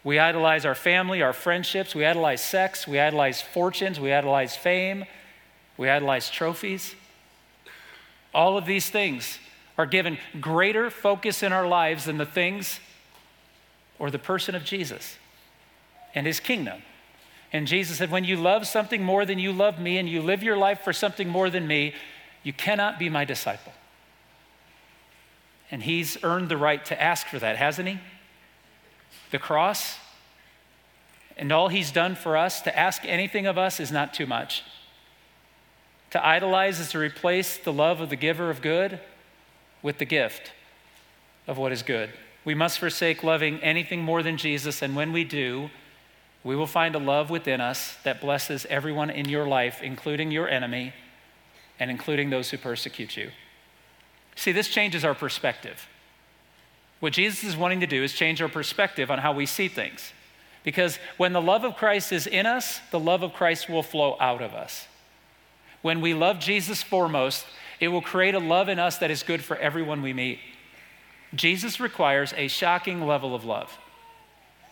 We 0.03 0.19
idolize 0.19 0.65
our 0.65 0.75
family, 0.75 1.21
our 1.21 1.33
friendships. 1.33 1.93
We 1.93 2.05
idolize 2.05 2.41
sex. 2.41 2.87
We 2.87 2.99
idolize 2.99 3.41
fortunes. 3.41 3.99
We 3.99 4.11
idolize 4.11 4.55
fame. 4.55 5.05
We 5.77 5.89
idolize 5.89 6.29
trophies. 6.29 6.95
All 8.33 8.57
of 8.57 8.65
these 8.65 8.89
things 8.89 9.39
are 9.77 9.85
given 9.85 10.17
greater 10.39 10.89
focus 10.89 11.43
in 11.43 11.51
our 11.53 11.67
lives 11.67 12.05
than 12.05 12.17
the 12.17 12.25
things 12.25 12.79
or 13.99 14.11
the 14.11 14.19
person 14.19 14.55
of 14.55 14.63
Jesus 14.63 15.17
and 16.13 16.27
his 16.27 16.39
kingdom. 16.39 16.81
And 17.53 17.67
Jesus 17.67 17.97
said, 17.97 18.11
When 18.11 18.23
you 18.23 18.37
love 18.37 18.67
something 18.67 19.03
more 19.03 19.25
than 19.25 19.39
you 19.39 19.51
love 19.51 19.79
me 19.79 19.97
and 19.97 20.07
you 20.07 20.21
live 20.21 20.43
your 20.43 20.57
life 20.57 20.81
for 20.81 20.93
something 20.93 21.27
more 21.27 21.49
than 21.49 21.67
me, 21.67 21.93
you 22.43 22.53
cannot 22.53 22.97
be 22.97 23.09
my 23.09 23.25
disciple. 23.25 23.73
And 25.69 25.83
he's 25.83 26.17
earned 26.23 26.49
the 26.49 26.57
right 26.57 26.83
to 26.85 27.01
ask 27.01 27.27
for 27.27 27.39
that, 27.39 27.57
hasn't 27.57 27.87
he? 27.87 27.99
The 29.31 29.39
cross 29.39 29.97
and 31.37 31.51
all 31.51 31.69
he's 31.69 31.91
done 31.91 32.15
for 32.15 32.35
us, 32.35 32.61
to 32.61 32.77
ask 32.77 33.03
anything 33.05 33.47
of 33.47 33.57
us 33.57 33.79
is 33.79 33.91
not 33.91 34.13
too 34.13 34.25
much. 34.25 34.63
To 36.11 36.25
idolize 36.25 36.79
is 36.79 36.91
to 36.91 36.99
replace 36.99 37.57
the 37.57 37.71
love 37.71 38.01
of 38.01 38.09
the 38.09 38.15
giver 38.15 38.49
of 38.49 38.61
good 38.61 38.99
with 39.81 39.97
the 39.97 40.05
gift 40.05 40.51
of 41.47 41.57
what 41.57 41.71
is 41.71 41.83
good. 41.83 42.11
We 42.43 42.55
must 42.55 42.79
forsake 42.79 43.23
loving 43.23 43.59
anything 43.61 44.01
more 44.01 44.23
than 44.23 44.37
Jesus, 44.37 44.81
and 44.81 44.95
when 44.95 45.11
we 45.11 45.23
do, 45.23 45.69
we 46.43 46.55
will 46.55 46.67
find 46.67 46.95
a 46.95 46.99
love 46.99 47.29
within 47.29 47.61
us 47.61 47.97
that 48.03 48.19
blesses 48.19 48.65
everyone 48.69 49.09
in 49.09 49.29
your 49.29 49.47
life, 49.47 49.81
including 49.83 50.31
your 50.31 50.49
enemy 50.49 50.93
and 51.79 51.91
including 51.91 52.29
those 52.29 52.49
who 52.49 52.57
persecute 52.57 53.15
you. 53.15 53.31
See, 54.35 54.51
this 54.51 54.67
changes 54.69 55.05
our 55.05 55.13
perspective. 55.13 55.87
What 56.99 57.13
Jesus 57.13 57.43
is 57.43 57.57
wanting 57.57 57.79
to 57.81 57.87
do 57.87 58.03
is 58.03 58.13
change 58.13 58.41
our 58.41 58.49
perspective 58.49 59.11
on 59.11 59.19
how 59.19 59.33
we 59.33 59.45
see 59.45 59.67
things. 59.67 60.13
Because 60.63 60.97
when 61.17 61.33
the 61.33 61.41
love 61.41 61.63
of 61.63 61.75
Christ 61.75 62.11
is 62.11 62.27
in 62.27 62.45
us, 62.45 62.79
the 62.91 62.99
love 62.99 63.23
of 63.23 63.33
Christ 63.33 63.67
will 63.67 63.83
flow 63.83 64.15
out 64.19 64.41
of 64.41 64.53
us. 64.53 64.87
When 65.81 66.01
we 66.01 66.13
love 66.13 66.39
Jesus 66.39 66.83
foremost, 66.83 67.45
it 67.81 67.87
will 67.87 68.01
create 68.01 68.35
a 68.35 68.39
love 68.39 68.69
in 68.69 68.79
us 68.79 68.99
that 68.99 69.11
is 69.11 69.23
good 69.23 69.43
for 69.43 69.57
everyone 69.57 70.01
we 70.01 70.13
meet. 70.13 70.39
Jesus 71.33 71.79
requires 71.79 72.33
a 72.37 72.47
shocking 72.47 73.05
level 73.05 73.33
of 73.33 73.43
love. 73.43 73.77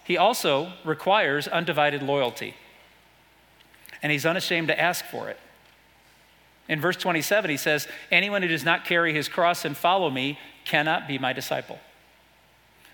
He 0.05 0.15
also 0.15 0.71
requires 0.85 1.47
undivided 1.47 2.03
loyalty, 2.03 2.53
and 4.01 4.11
he's 4.11 4.25
unashamed 4.25 4.67
to 4.67 4.79
ask 4.79 5.03
for 5.05 5.27
it. 5.27 5.39
In 6.67 6.79
verse 6.79 6.97
27, 6.97 7.49
he 7.49 7.57
says, 7.57 7.87
Anyone 8.11 8.43
who 8.43 8.47
does 8.47 8.63
not 8.63 8.85
carry 8.85 9.11
his 9.11 9.27
cross 9.27 9.65
and 9.65 9.75
follow 9.75 10.11
me 10.11 10.37
cannot 10.65 11.07
be 11.07 11.17
my 11.17 11.33
disciple. 11.33 11.79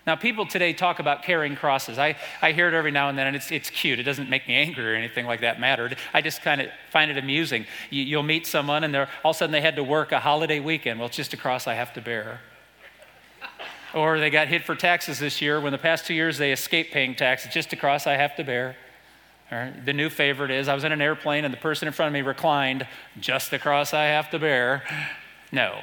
Now, 0.06 0.14
people 0.14 0.46
today 0.46 0.72
talk 0.72 1.00
about 1.00 1.24
carrying 1.24 1.56
crosses. 1.56 1.98
I, 1.98 2.14
I 2.40 2.52
hear 2.52 2.68
it 2.68 2.74
every 2.74 2.92
now 2.92 3.08
and 3.08 3.18
then, 3.18 3.26
and 3.26 3.34
it's, 3.34 3.50
it's 3.50 3.70
cute. 3.70 3.98
It 3.98 4.04
doesn't 4.04 4.30
make 4.30 4.46
me 4.46 4.54
angry 4.54 4.92
or 4.92 4.94
anything 4.94 5.26
like 5.26 5.40
that 5.40 5.58
mattered. 5.58 5.96
I 6.14 6.22
just 6.22 6.42
kind 6.42 6.60
of 6.60 6.68
find 6.92 7.10
it 7.10 7.18
amusing. 7.18 7.66
You, 7.90 8.16
will 8.16 8.22
meet 8.22 8.46
someone, 8.46 8.84
and 8.84 8.94
they're, 8.94 9.08
all 9.24 9.32
of 9.32 9.36
a 9.36 9.38
sudden 9.38 9.50
they 9.50 9.60
had 9.60 9.74
to 9.76 9.82
work 9.82 10.12
a 10.12 10.20
holiday 10.20 10.60
weekend. 10.60 11.00
Well, 11.00 11.08
it's 11.08 11.16
just 11.16 11.34
a 11.34 11.36
cross 11.36 11.66
I 11.66 11.74
have 11.74 11.92
to 11.94 12.00
bear. 12.00 12.40
Or 13.94 14.20
they 14.20 14.30
got 14.30 14.46
hit 14.46 14.62
for 14.62 14.76
taxes 14.76 15.18
this 15.18 15.42
year 15.42 15.60
when 15.60 15.72
the 15.72 15.78
past 15.78 16.06
two 16.06 16.14
years 16.14 16.38
they 16.38 16.52
escaped 16.52 16.92
paying 16.92 17.16
taxes. 17.16 17.52
Just 17.52 17.72
a 17.72 17.76
cross 17.76 18.06
I 18.06 18.14
have 18.14 18.36
to 18.36 18.44
bear. 18.44 18.76
The 19.50 19.92
new 19.92 20.08
favorite 20.08 20.52
is 20.52 20.68
I 20.68 20.74
was 20.74 20.84
in 20.84 20.92
an 20.92 21.00
airplane 21.00 21.44
and 21.44 21.52
the 21.52 21.58
person 21.58 21.88
in 21.88 21.94
front 21.94 22.08
of 22.08 22.12
me 22.12 22.22
reclined, 22.22 22.86
just 23.18 23.50
the 23.50 23.58
cross 23.58 23.92
I 23.92 24.04
have 24.04 24.30
to 24.30 24.38
bear. 24.38 24.84
No. 25.50 25.80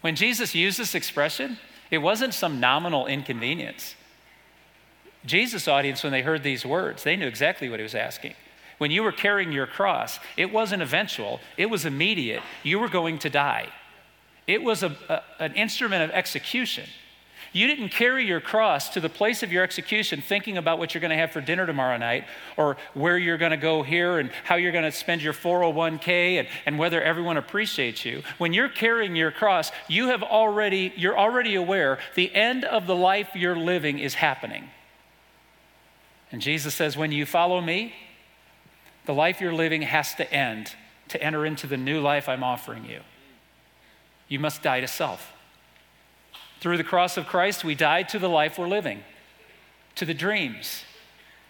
When 0.00 0.16
Jesus 0.16 0.54
used 0.54 0.78
this 0.78 0.94
expression, 0.94 1.58
it 1.92 1.98
wasn't 1.98 2.32
some 2.32 2.58
nominal 2.58 3.06
inconvenience. 3.06 3.94
Jesus' 5.26 5.68
audience, 5.68 6.02
when 6.02 6.10
they 6.10 6.22
heard 6.22 6.42
these 6.42 6.66
words, 6.66 7.04
they 7.04 7.14
knew 7.14 7.26
exactly 7.26 7.68
what 7.68 7.78
he 7.78 7.84
was 7.84 7.94
asking. 7.94 8.34
When 8.78 8.90
you 8.90 9.02
were 9.04 9.12
carrying 9.12 9.52
your 9.52 9.66
cross, 9.66 10.18
it 10.36 10.50
wasn't 10.50 10.82
eventual, 10.82 11.38
it 11.56 11.66
was 11.66 11.84
immediate. 11.84 12.42
You 12.64 12.78
were 12.80 12.88
going 12.88 13.18
to 13.20 13.30
die. 13.30 13.68
It 14.46 14.62
was 14.62 14.82
a, 14.82 14.96
a, 15.08 15.20
an 15.38 15.54
instrument 15.54 16.02
of 16.02 16.10
execution. 16.10 16.88
You 17.52 17.66
didn't 17.66 17.90
carry 17.90 18.26
your 18.26 18.40
cross 18.40 18.88
to 18.90 19.00
the 19.00 19.10
place 19.10 19.42
of 19.42 19.52
your 19.52 19.62
execution 19.62 20.22
thinking 20.22 20.56
about 20.56 20.78
what 20.78 20.94
you're 20.94 21.02
going 21.02 21.10
to 21.10 21.16
have 21.16 21.32
for 21.32 21.42
dinner 21.42 21.66
tomorrow 21.66 21.98
night 21.98 22.24
or 22.56 22.78
where 22.94 23.18
you're 23.18 23.36
going 23.36 23.50
to 23.50 23.58
go 23.58 23.82
here 23.82 24.18
and 24.18 24.30
how 24.44 24.56
you're 24.56 24.72
going 24.72 24.84
to 24.84 24.92
spend 24.92 25.22
your 25.22 25.34
401k 25.34 26.38
and, 26.38 26.48
and 26.64 26.78
whether 26.78 27.02
everyone 27.02 27.36
appreciates 27.36 28.06
you. 28.06 28.22
When 28.38 28.54
you're 28.54 28.70
carrying 28.70 29.16
your 29.16 29.30
cross, 29.30 29.70
you 29.86 30.08
have 30.08 30.22
already, 30.22 30.94
you're 30.96 31.18
already 31.18 31.54
aware 31.54 31.98
the 32.14 32.34
end 32.34 32.64
of 32.64 32.86
the 32.86 32.96
life 32.96 33.30
you're 33.34 33.56
living 33.56 33.98
is 33.98 34.14
happening. 34.14 34.70
And 36.30 36.40
Jesus 36.40 36.74
says, 36.74 36.96
when 36.96 37.12
you 37.12 37.26
follow 37.26 37.60
me, 37.60 37.92
the 39.04 39.12
life 39.12 39.42
you're 39.42 39.54
living 39.54 39.82
has 39.82 40.14
to 40.14 40.32
end 40.32 40.74
to 41.08 41.22
enter 41.22 41.44
into 41.44 41.66
the 41.66 41.76
new 41.76 42.00
life 42.00 42.30
I'm 42.30 42.42
offering 42.42 42.86
you. 42.86 43.00
You 44.28 44.38
must 44.38 44.62
die 44.62 44.80
to 44.80 44.88
self. 44.88 45.34
Through 46.62 46.76
the 46.76 46.84
cross 46.84 47.16
of 47.16 47.26
Christ, 47.26 47.64
we 47.64 47.74
died 47.74 48.08
to 48.10 48.20
the 48.20 48.28
life 48.28 48.56
we're 48.56 48.68
living, 48.68 49.00
to 49.96 50.04
the 50.04 50.14
dreams, 50.14 50.84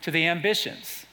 to 0.00 0.10
the 0.10 0.26
ambitions, 0.26 1.04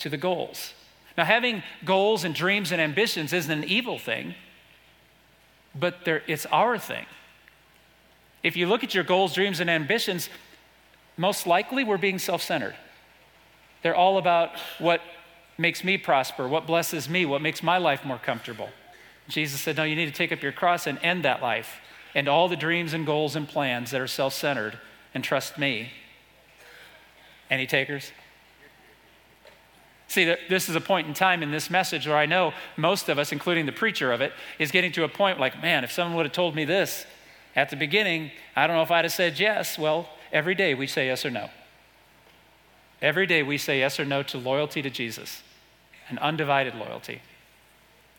to 0.00 0.08
the 0.08 0.16
goals. 0.16 0.74
Now, 1.16 1.24
having 1.24 1.62
goals 1.84 2.24
and 2.24 2.34
dreams 2.34 2.72
and 2.72 2.80
ambitions 2.80 3.32
isn't 3.32 3.52
an 3.52 3.62
evil 3.62 4.00
thing, 4.00 4.34
but 5.78 5.98
it's 6.26 6.44
our 6.46 6.76
thing. 6.76 7.06
If 8.42 8.56
you 8.56 8.66
look 8.66 8.82
at 8.82 8.96
your 8.96 9.04
goals, 9.04 9.32
dreams, 9.32 9.60
and 9.60 9.70
ambitions, 9.70 10.28
most 11.16 11.46
likely 11.46 11.84
we're 11.84 11.98
being 11.98 12.18
self 12.18 12.42
centered. 12.42 12.74
They're 13.84 13.94
all 13.94 14.18
about 14.18 14.58
what 14.80 15.02
makes 15.56 15.84
me 15.84 15.98
prosper, 15.98 16.48
what 16.48 16.66
blesses 16.66 17.08
me, 17.08 17.24
what 17.26 17.42
makes 17.42 17.62
my 17.62 17.78
life 17.78 18.04
more 18.04 18.18
comfortable. 18.18 18.70
Jesus 19.28 19.60
said, 19.60 19.76
No, 19.76 19.84
you 19.84 19.94
need 19.94 20.06
to 20.06 20.12
take 20.12 20.32
up 20.32 20.42
your 20.42 20.50
cross 20.50 20.88
and 20.88 20.98
end 21.00 21.24
that 21.24 21.40
life 21.40 21.80
and 22.14 22.28
all 22.28 22.48
the 22.48 22.56
dreams 22.56 22.92
and 22.92 23.06
goals 23.06 23.36
and 23.36 23.48
plans 23.48 23.90
that 23.90 24.00
are 24.00 24.06
self 24.06 24.34
centered 24.34 24.78
and 25.14 25.24
trust 25.24 25.58
me. 25.58 25.90
Any 27.50 27.66
takers? 27.66 28.12
See, 30.10 30.24
this 30.48 30.68
is 30.68 30.74
a 30.74 30.80
point 30.80 31.06
in 31.06 31.14
time 31.14 31.40
in 31.40 31.52
this 31.52 31.70
message 31.70 32.08
where 32.08 32.16
I 32.16 32.26
know 32.26 32.52
most 32.76 33.08
of 33.08 33.16
us, 33.16 33.30
including 33.30 33.66
the 33.66 33.72
preacher 33.72 34.10
of 34.10 34.20
it, 34.20 34.32
is 34.58 34.72
getting 34.72 34.90
to 34.92 35.04
a 35.04 35.08
point 35.08 35.38
like, 35.38 35.62
man, 35.62 35.84
if 35.84 35.92
someone 35.92 36.16
would 36.16 36.26
have 36.26 36.32
told 36.32 36.56
me 36.56 36.64
this 36.64 37.06
at 37.54 37.70
the 37.70 37.76
beginning, 37.76 38.32
I 38.56 38.66
don't 38.66 38.74
know 38.74 38.82
if 38.82 38.90
I'd 38.90 39.04
have 39.04 39.12
said 39.12 39.38
yes. 39.38 39.78
Well, 39.78 40.08
every 40.32 40.56
day 40.56 40.74
we 40.74 40.88
say 40.88 41.06
yes 41.06 41.24
or 41.24 41.30
no. 41.30 41.50
Every 43.00 43.24
day 43.24 43.44
we 43.44 43.56
say 43.56 43.78
yes 43.78 44.00
or 44.00 44.04
no 44.04 44.24
to 44.24 44.38
loyalty 44.38 44.82
to 44.82 44.90
Jesus, 44.90 45.42
an 46.08 46.18
undivided 46.18 46.74
loyalty. 46.74 47.22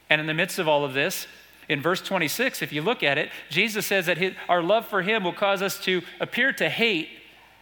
And 0.10 0.22
in 0.22 0.28
the 0.28 0.34
midst 0.34 0.60
of 0.60 0.70
all 0.70 0.86
of 0.86 0.94
this, 0.94 1.28
in 1.72 1.82
verse 1.82 2.02
26, 2.02 2.62
if 2.62 2.74
you 2.74 2.82
look 2.82 3.02
at 3.02 3.18
it, 3.18 3.30
Jesus 3.50 3.86
says 3.86 4.08
that 4.08 4.18
his, 4.18 4.34
our 4.50 4.62
love 4.62 4.86
for 4.88 5.02
him 5.02 5.24
will 5.24 5.32
cause 5.32 5.62
us 5.62 5.80
to 5.86 6.02
appear 6.20 6.52
to 6.52 6.70
hate 6.70 7.08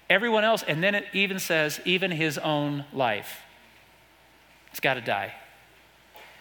everyone 0.09 0.43
else. 0.43 0.63
And 0.63 0.83
then 0.83 0.95
it 0.95 1.05
even 1.13 1.37
says, 1.37 1.79
even 1.85 2.09
his 2.09 2.39
own 2.39 2.85
life. 2.91 3.41
It's 4.71 4.79
got 4.79 4.95
to 4.95 5.01
die. 5.01 5.35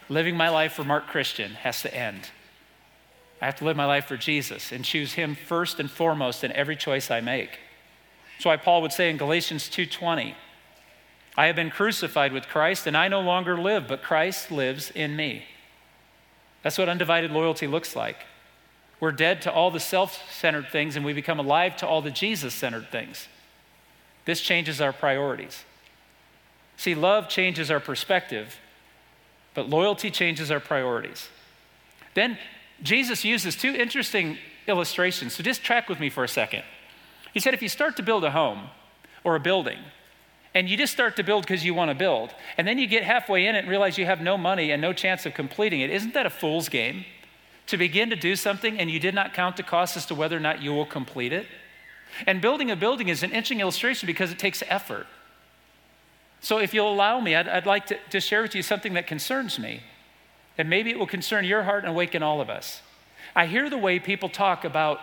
Living 0.08 0.34
my 0.34 0.48
life 0.48 0.72
for 0.72 0.82
Mark 0.82 1.08
Christian 1.08 1.52
has 1.56 1.82
to 1.82 1.94
end. 1.94 2.30
I 3.42 3.44
have 3.44 3.56
to 3.56 3.66
live 3.66 3.76
my 3.76 3.84
life 3.84 4.06
for 4.06 4.16
Jesus 4.16 4.72
and 4.72 4.82
choose 4.82 5.12
him 5.12 5.34
first 5.34 5.78
and 5.78 5.90
foremost 5.90 6.42
in 6.44 6.52
every 6.52 6.74
choice 6.74 7.10
I 7.10 7.20
make. 7.20 7.58
That's 8.36 8.46
why 8.46 8.56
Paul 8.56 8.80
would 8.80 8.92
say 8.92 9.10
in 9.10 9.18
Galatians 9.18 9.68
2:20, 9.68 10.34
I 11.36 11.46
have 11.46 11.54
been 11.54 11.70
crucified 11.70 12.32
with 12.32 12.48
Christ 12.48 12.86
and 12.86 12.96
I 12.96 13.08
no 13.08 13.20
longer 13.20 13.58
live, 13.58 13.86
but 13.86 14.02
Christ 14.02 14.50
lives 14.50 14.90
in 14.90 15.14
me. 15.14 15.44
That's 16.62 16.78
what 16.78 16.88
undivided 16.88 17.30
loyalty 17.30 17.66
looks 17.66 17.94
like. 17.94 18.26
We're 19.00 19.12
dead 19.12 19.42
to 19.42 19.52
all 19.52 19.70
the 19.70 19.80
self 19.80 20.30
centered 20.32 20.68
things 20.70 20.96
and 20.96 21.04
we 21.04 21.12
become 21.12 21.38
alive 21.38 21.76
to 21.78 21.86
all 21.86 22.02
the 22.02 22.10
Jesus 22.10 22.54
centered 22.54 22.90
things. 22.90 23.28
This 24.24 24.40
changes 24.40 24.80
our 24.80 24.92
priorities. 24.92 25.64
See, 26.76 26.94
love 26.94 27.28
changes 27.28 27.70
our 27.70 27.80
perspective, 27.80 28.58
but 29.54 29.68
loyalty 29.68 30.10
changes 30.10 30.50
our 30.50 30.60
priorities. 30.60 31.28
Then 32.14 32.38
Jesus 32.82 33.24
uses 33.24 33.56
two 33.56 33.70
interesting 33.70 34.38
illustrations. 34.66 35.34
So 35.34 35.42
just 35.42 35.62
track 35.62 35.88
with 35.88 35.98
me 35.98 36.10
for 36.10 36.24
a 36.24 36.28
second. 36.28 36.62
He 37.32 37.40
said 37.40 37.54
if 37.54 37.62
you 37.62 37.68
start 37.68 37.96
to 37.96 38.02
build 38.02 38.24
a 38.24 38.30
home 38.30 38.68
or 39.24 39.34
a 39.34 39.40
building, 39.40 39.78
and 40.58 40.68
you 40.68 40.76
just 40.76 40.92
start 40.92 41.14
to 41.14 41.22
build 41.22 41.44
because 41.44 41.64
you 41.64 41.72
want 41.72 41.88
to 41.88 41.94
build. 41.94 42.34
And 42.56 42.66
then 42.66 42.78
you 42.78 42.88
get 42.88 43.04
halfway 43.04 43.46
in 43.46 43.54
it 43.54 43.60
and 43.60 43.68
realize 43.68 43.96
you 43.96 44.06
have 44.06 44.20
no 44.20 44.36
money 44.36 44.72
and 44.72 44.82
no 44.82 44.92
chance 44.92 45.24
of 45.24 45.32
completing 45.32 45.82
it. 45.82 45.88
Isn't 45.88 46.14
that 46.14 46.26
a 46.26 46.30
fool's 46.30 46.68
game? 46.68 47.04
To 47.68 47.76
begin 47.76 48.10
to 48.10 48.16
do 48.16 48.34
something 48.34 48.76
and 48.76 48.90
you 48.90 48.98
did 48.98 49.14
not 49.14 49.34
count 49.34 49.56
the 49.56 49.62
cost 49.62 49.96
as 49.96 50.04
to 50.06 50.16
whether 50.16 50.36
or 50.36 50.40
not 50.40 50.60
you 50.60 50.72
will 50.74 50.84
complete 50.84 51.32
it? 51.32 51.46
And 52.26 52.40
building 52.40 52.72
a 52.72 52.74
building 52.74 53.06
is 53.06 53.22
an 53.22 53.30
interesting 53.30 53.60
illustration 53.60 54.08
because 54.08 54.32
it 54.32 54.38
takes 54.40 54.64
effort. 54.66 55.06
So, 56.40 56.58
if 56.58 56.74
you'll 56.74 56.92
allow 56.92 57.20
me, 57.20 57.36
I'd, 57.36 57.46
I'd 57.46 57.66
like 57.66 57.86
to, 57.86 57.98
to 58.10 58.18
share 58.18 58.42
with 58.42 58.56
you 58.56 58.62
something 58.62 58.94
that 58.94 59.06
concerns 59.06 59.60
me. 59.60 59.84
And 60.56 60.68
maybe 60.68 60.90
it 60.90 60.98
will 60.98 61.06
concern 61.06 61.44
your 61.44 61.62
heart 61.62 61.84
and 61.84 61.92
awaken 61.92 62.20
all 62.20 62.40
of 62.40 62.50
us. 62.50 62.82
I 63.36 63.46
hear 63.46 63.70
the 63.70 63.78
way 63.78 64.00
people 64.00 64.28
talk 64.28 64.64
about 64.64 64.98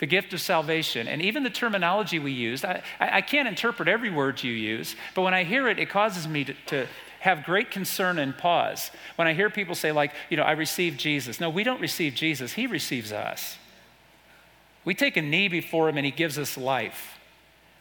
the 0.00 0.06
gift 0.06 0.32
of 0.32 0.40
salvation, 0.40 1.06
and 1.06 1.20
even 1.20 1.42
the 1.42 1.50
terminology 1.50 2.18
we 2.18 2.32
use. 2.32 2.64
I, 2.64 2.82
I 2.98 3.20
can't 3.20 3.46
interpret 3.46 3.86
every 3.86 4.10
word 4.10 4.42
you 4.42 4.52
use, 4.52 4.96
but 5.14 5.22
when 5.22 5.34
I 5.34 5.44
hear 5.44 5.68
it, 5.68 5.78
it 5.78 5.90
causes 5.90 6.26
me 6.26 6.44
to, 6.44 6.54
to 6.66 6.86
have 7.20 7.44
great 7.44 7.70
concern 7.70 8.18
and 8.18 8.36
pause. 8.36 8.90
When 9.16 9.28
I 9.28 9.34
hear 9.34 9.50
people 9.50 9.74
say, 9.74 9.92
like, 9.92 10.12
you 10.30 10.38
know, 10.38 10.42
I 10.42 10.52
received 10.52 10.98
Jesus. 10.98 11.38
No, 11.38 11.50
we 11.50 11.64
don't 11.64 11.82
receive 11.82 12.14
Jesus, 12.14 12.54
He 12.54 12.66
receives 12.66 13.12
us. 13.12 13.58
We 14.86 14.94
take 14.94 15.18
a 15.18 15.22
knee 15.22 15.48
before 15.48 15.90
Him 15.90 15.98
and 15.98 16.06
He 16.06 16.12
gives 16.12 16.38
us 16.38 16.56
life. 16.56 17.18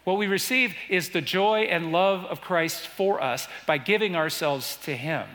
What 0.03 0.17
we 0.17 0.27
receive 0.27 0.75
is 0.89 1.09
the 1.09 1.21
joy 1.21 1.61
and 1.61 1.93
love 1.93 2.25
of 2.25 2.41
Christ 2.41 2.85
for 2.85 3.23
us 3.23 3.47
by 3.65 3.77
giving 3.77 4.17
ourselves 4.17 4.77
to 4.83 4.95
Him. 4.95 5.25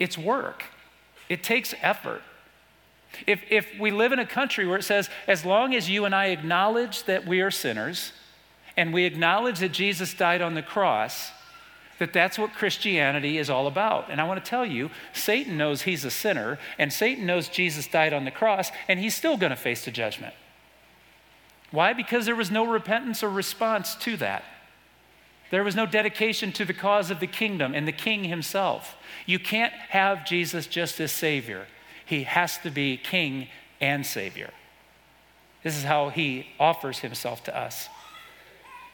It's 0.00 0.18
work, 0.18 0.64
it 1.28 1.44
takes 1.44 1.74
effort. 1.80 2.22
If, 3.26 3.42
if 3.50 3.78
we 3.78 3.90
live 3.90 4.12
in 4.12 4.18
a 4.18 4.26
country 4.26 4.66
where 4.66 4.78
it 4.78 4.84
says, 4.84 5.08
as 5.26 5.44
long 5.44 5.74
as 5.74 5.88
you 5.88 6.04
and 6.04 6.14
I 6.14 6.26
acknowledge 6.26 7.04
that 7.04 7.26
we 7.26 7.40
are 7.40 7.50
sinners 7.50 8.12
and 8.76 8.92
we 8.92 9.04
acknowledge 9.04 9.58
that 9.60 9.72
Jesus 9.72 10.14
died 10.14 10.42
on 10.42 10.54
the 10.54 10.62
cross, 10.62 11.30
that 11.98 12.12
that's 12.12 12.38
what 12.38 12.52
Christianity 12.52 13.38
is 13.38 13.48
all 13.48 13.66
about. 13.66 14.10
And 14.10 14.20
I 14.20 14.24
want 14.24 14.44
to 14.44 14.48
tell 14.48 14.66
you, 14.66 14.90
Satan 15.12 15.56
knows 15.56 15.82
he's 15.82 16.04
a 16.04 16.10
sinner, 16.10 16.58
and 16.78 16.92
Satan 16.92 17.26
knows 17.26 17.48
Jesus 17.48 17.86
died 17.86 18.12
on 18.12 18.24
the 18.24 18.30
cross, 18.30 18.70
and 18.88 19.00
he's 19.00 19.14
still 19.14 19.36
going 19.36 19.50
to 19.50 19.56
face 19.56 19.84
the 19.84 19.90
judgment. 19.90 20.34
Why? 21.70 21.92
Because 21.92 22.26
there 22.26 22.36
was 22.36 22.50
no 22.50 22.66
repentance 22.66 23.22
or 23.22 23.30
response 23.30 23.94
to 23.96 24.16
that. 24.18 24.44
There 25.50 25.64
was 25.64 25.76
no 25.76 25.86
dedication 25.86 26.52
to 26.52 26.64
the 26.64 26.74
cause 26.74 27.10
of 27.10 27.20
the 27.20 27.26
kingdom 27.26 27.74
and 27.74 27.86
the 27.86 27.92
king 27.92 28.24
himself. 28.24 28.96
You 29.26 29.38
can't 29.38 29.72
have 29.72 30.26
Jesus 30.26 30.66
just 30.66 31.00
as 31.00 31.12
Savior, 31.12 31.66
he 32.06 32.22
has 32.22 32.56
to 32.58 32.70
be 32.70 32.96
king 32.96 33.48
and 33.80 34.06
Savior. 34.06 34.50
This 35.62 35.76
is 35.76 35.82
how 35.82 36.08
he 36.08 36.46
offers 36.58 37.00
himself 37.00 37.44
to 37.44 37.56
us. 37.56 37.88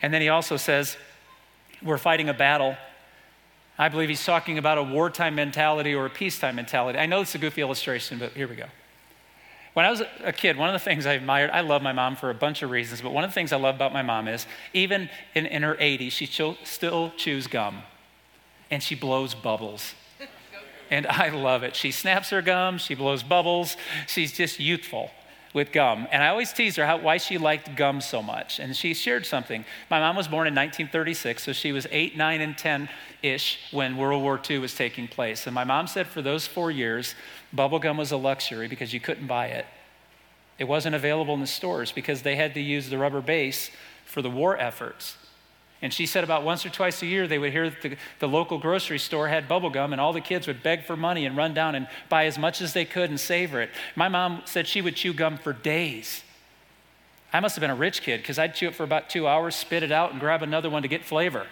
And 0.00 0.12
then 0.12 0.22
he 0.22 0.28
also 0.28 0.56
says, 0.56 0.96
We're 1.82 1.98
fighting 1.98 2.28
a 2.28 2.34
battle. 2.34 2.76
I 3.78 3.88
believe 3.88 4.08
he's 4.08 4.24
talking 4.24 4.58
about 4.58 4.78
a 4.78 4.82
wartime 4.82 5.34
mentality 5.34 5.94
or 5.94 6.06
a 6.06 6.10
peacetime 6.10 6.56
mentality. 6.56 6.98
I 6.98 7.06
know 7.06 7.20
it's 7.20 7.34
a 7.34 7.38
goofy 7.38 7.60
illustration, 7.60 8.18
but 8.18 8.32
here 8.32 8.48
we 8.48 8.56
go. 8.56 8.66
When 9.74 9.86
I 9.86 9.90
was 9.90 10.02
a 10.22 10.32
kid, 10.32 10.58
one 10.58 10.68
of 10.68 10.74
the 10.74 10.84
things 10.84 11.06
I 11.06 11.14
admired, 11.14 11.50
I 11.50 11.62
love 11.62 11.82
my 11.82 11.92
mom 11.92 12.16
for 12.16 12.28
a 12.28 12.34
bunch 12.34 12.62
of 12.62 12.70
reasons, 12.70 13.00
but 13.00 13.12
one 13.12 13.24
of 13.24 13.30
the 13.30 13.34
things 13.34 13.52
I 13.52 13.56
love 13.56 13.74
about 13.74 13.92
my 13.92 14.02
mom 14.02 14.28
is 14.28 14.46
even 14.74 15.08
in, 15.34 15.46
in 15.46 15.62
her 15.62 15.74
80s, 15.76 16.12
she 16.12 16.26
still 16.26 17.12
chews 17.16 17.46
gum 17.46 17.82
and 18.70 18.82
she 18.82 18.94
blows 18.94 19.34
bubbles. 19.34 19.94
And 20.92 21.06
I 21.06 21.30
love 21.30 21.62
it. 21.62 21.74
She 21.74 21.90
snaps 21.90 22.28
her 22.30 22.42
gum, 22.42 22.76
she 22.76 22.94
blows 22.94 23.22
bubbles, 23.22 23.78
she's 24.06 24.30
just 24.30 24.60
youthful 24.60 25.10
with 25.54 25.72
gum. 25.72 26.06
And 26.12 26.22
I 26.22 26.28
always 26.28 26.52
tease 26.52 26.76
her 26.76 26.84
how, 26.84 26.98
why 26.98 27.16
she 27.16 27.38
liked 27.38 27.74
gum 27.76 28.02
so 28.02 28.22
much. 28.22 28.58
And 28.58 28.76
she 28.76 28.92
shared 28.92 29.24
something. 29.24 29.64
My 29.90 30.00
mom 30.00 30.16
was 30.16 30.28
born 30.28 30.46
in 30.46 30.54
1936, 30.54 31.42
so 31.42 31.54
she 31.54 31.72
was 31.72 31.86
8, 31.90 32.14
9, 32.18 32.40
and 32.42 32.58
10 32.58 32.90
ish 33.22 33.58
when 33.70 33.96
World 33.96 34.22
War 34.22 34.38
II 34.48 34.58
was 34.58 34.74
taking 34.74 35.08
place. 35.08 35.46
And 35.46 35.54
my 35.54 35.64
mom 35.64 35.86
said 35.86 36.08
for 36.08 36.20
those 36.20 36.46
four 36.46 36.70
years, 36.70 37.14
bubble 37.54 37.78
gum 37.78 37.96
was 37.96 38.12
a 38.12 38.18
luxury 38.18 38.68
because 38.68 38.92
you 38.92 39.00
couldn't 39.00 39.26
buy 39.26 39.46
it. 39.46 39.64
It 40.58 40.64
wasn't 40.64 40.94
available 40.94 41.32
in 41.32 41.40
the 41.40 41.46
stores 41.46 41.90
because 41.90 42.20
they 42.20 42.36
had 42.36 42.52
to 42.52 42.60
use 42.60 42.90
the 42.90 42.98
rubber 42.98 43.22
base 43.22 43.70
for 44.04 44.20
the 44.20 44.30
war 44.30 44.58
efforts. 44.58 45.16
And 45.82 45.92
she 45.92 46.06
said 46.06 46.22
about 46.22 46.44
once 46.44 46.64
or 46.64 46.70
twice 46.70 47.02
a 47.02 47.06
year, 47.06 47.26
they 47.26 47.38
would 47.38 47.50
hear 47.50 47.68
that 47.68 47.82
the, 47.82 47.96
the 48.20 48.28
local 48.28 48.56
grocery 48.58 49.00
store 49.00 49.26
had 49.26 49.48
bubble 49.48 49.68
gum, 49.68 49.92
and 49.92 50.00
all 50.00 50.12
the 50.12 50.20
kids 50.20 50.46
would 50.46 50.62
beg 50.62 50.84
for 50.84 50.96
money 50.96 51.26
and 51.26 51.36
run 51.36 51.54
down 51.54 51.74
and 51.74 51.88
buy 52.08 52.26
as 52.26 52.38
much 52.38 52.62
as 52.62 52.72
they 52.72 52.84
could 52.84 53.10
and 53.10 53.18
savor 53.18 53.60
it. 53.60 53.70
My 53.96 54.08
mom 54.08 54.42
said 54.44 54.68
she 54.68 54.80
would 54.80 54.94
chew 54.94 55.12
gum 55.12 55.38
for 55.38 55.52
days. 55.52 56.22
I 57.32 57.40
must 57.40 57.56
have 57.56 57.60
been 57.60 57.70
a 57.70 57.74
rich 57.74 58.02
kid 58.02 58.18
because 58.18 58.38
I'd 58.38 58.54
chew 58.54 58.68
it 58.68 58.76
for 58.76 58.84
about 58.84 59.10
two 59.10 59.26
hours, 59.26 59.56
spit 59.56 59.82
it 59.82 59.90
out, 59.90 60.12
and 60.12 60.20
grab 60.20 60.42
another 60.42 60.70
one 60.70 60.82
to 60.82 60.88
get 60.88 61.04
flavor. 61.04 61.46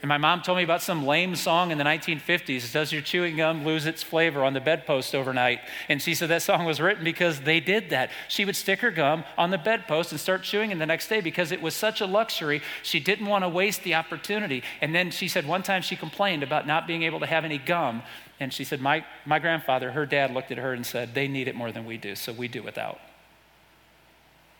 And 0.00 0.08
my 0.08 0.18
mom 0.18 0.42
told 0.42 0.58
me 0.58 0.64
about 0.64 0.80
some 0.80 1.04
lame 1.04 1.34
song 1.34 1.72
in 1.72 1.78
the 1.78 1.84
1950s 1.84 2.72
Does 2.72 2.92
your 2.92 3.02
chewing 3.02 3.36
gum 3.36 3.64
lose 3.64 3.84
its 3.84 4.02
flavor 4.02 4.44
on 4.44 4.54
the 4.54 4.60
bedpost 4.60 5.14
overnight? 5.14 5.60
And 5.88 6.00
she 6.00 6.14
said 6.14 6.28
that 6.28 6.42
song 6.42 6.64
was 6.64 6.80
written 6.80 7.02
because 7.02 7.40
they 7.40 7.58
did 7.58 7.90
that. 7.90 8.10
She 8.28 8.44
would 8.44 8.54
stick 8.54 8.78
her 8.80 8.92
gum 8.92 9.24
on 9.36 9.50
the 9.50 9.58
bedpost 9.58 10.12
and 10.12 10.20
start 10.20 10.44
chewing 10.44 10.70
it 10.70 10.78
the 10.78 10.86
next 10.86 11.08
day 11.08 11.20
because 11.20 11.50
it 11.50 11.60
was 11.60 11.74
such 11.74 12.00
a 12.00 12.06
luxury. 12.06 12.62
She 12.84 13.00
didn't 13.00 13.26
want 13.26 13.42
to 13.42 13.48
waste 13.48 13.82
the 13.82 13.94
opportunity. 13.96 14.62
And 14.80 14.94
then 14.94 15.10
she 15.10 15.26
said 15.26 15.46
one 15.46 15.64
time 15.64 15.82
she 15.82 15.96
complained 15.96 16.44
about 16.44 16.66
not 16.66 16.86
being 16.86 17.02
able 17.02 17.18
to 17.20 17.26
have 17.26 17.44
any 17.44 17.58
gum. 17.58 18.02
And 18.38 18.52
she 18.52 18.62
said, 18.62 18.80
My, 18.80 19.04
my 19.26 19.40
grandfather, 19.40 19.90
her 19.90 20.06
dad, 20.06 20.32
looked 20.32 20.52
at 20.52 20.58
her 20.58 20.72
and 20.72 20.86
said, 20.86 21.14
They 21.14 21.26
need 21.26 21.48
it 21.48 21.56
more 21.56 21.72
than 21.72 21.84
we 21.84 21.96
do, 21.96 22.14
so 22.14 22.32
we 22.32 22.46
do 22.46 22.62
without. 22.62 23.00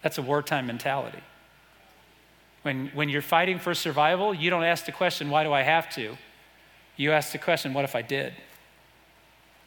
That's 0.02 0.18
a 0.18 0.22
wartime 0.22 0.66
mentality. 0.66 1.20
When, 2.62 2.88
when 2.88 3.08
you're 3.08 3.22
fighting 3.22 3.58
for 3.58 3.74
survival, 3.74 4.34
you 4.34 4.50
don't 4.50 4.64
ask 4.64 4.84
the 4.84 4.92
question, 4.92 5.30
why 5.30 5.44
do 5.44 5.52
I 5.52 5.62
have 5.62 5.88
to? 5.94 6.16
You 6.96 7.12
ask 7.12 7.32
the 7.32 7.38
question, 7.38 7.72
what 7.72 7.84
if 7.84 7.94
I 7.94 8.02
did? 8.02 8.34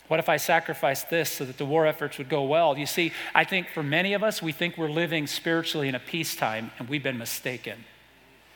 What 0.10 0.20
if 0.20 0.28
I 0.28 0.36
sacrificed 0.36 1.10
this 1.10 1.32
so 1.32 1.46
that 1.46 1.58
the 1.58 1.66
war 1.66 1.88
efforts 1.88 2.18
would 2.18 2.28
go 2.28 2.44
well? 2.44 2.78
You 2.78 2.86
see, 2.86 3.14
I 3.34 3.46
think 3.46 3.70
for 3.70 3.82
many 3.82 4.14
of 4.14 4.24
us, 4.24 4.42
we 4.42 4.52
think 4.52 4.78
we're 4.78 4.90
living 4.90 5.26
spiritually 5.26 5.88
in 5.88 5.96
a 5.96 6.00
peacetime, 6.00 6.72
and 6.78 6.90
we've 6.90 7.02
been 7.02 7.18
mistaken. 7.18 7.86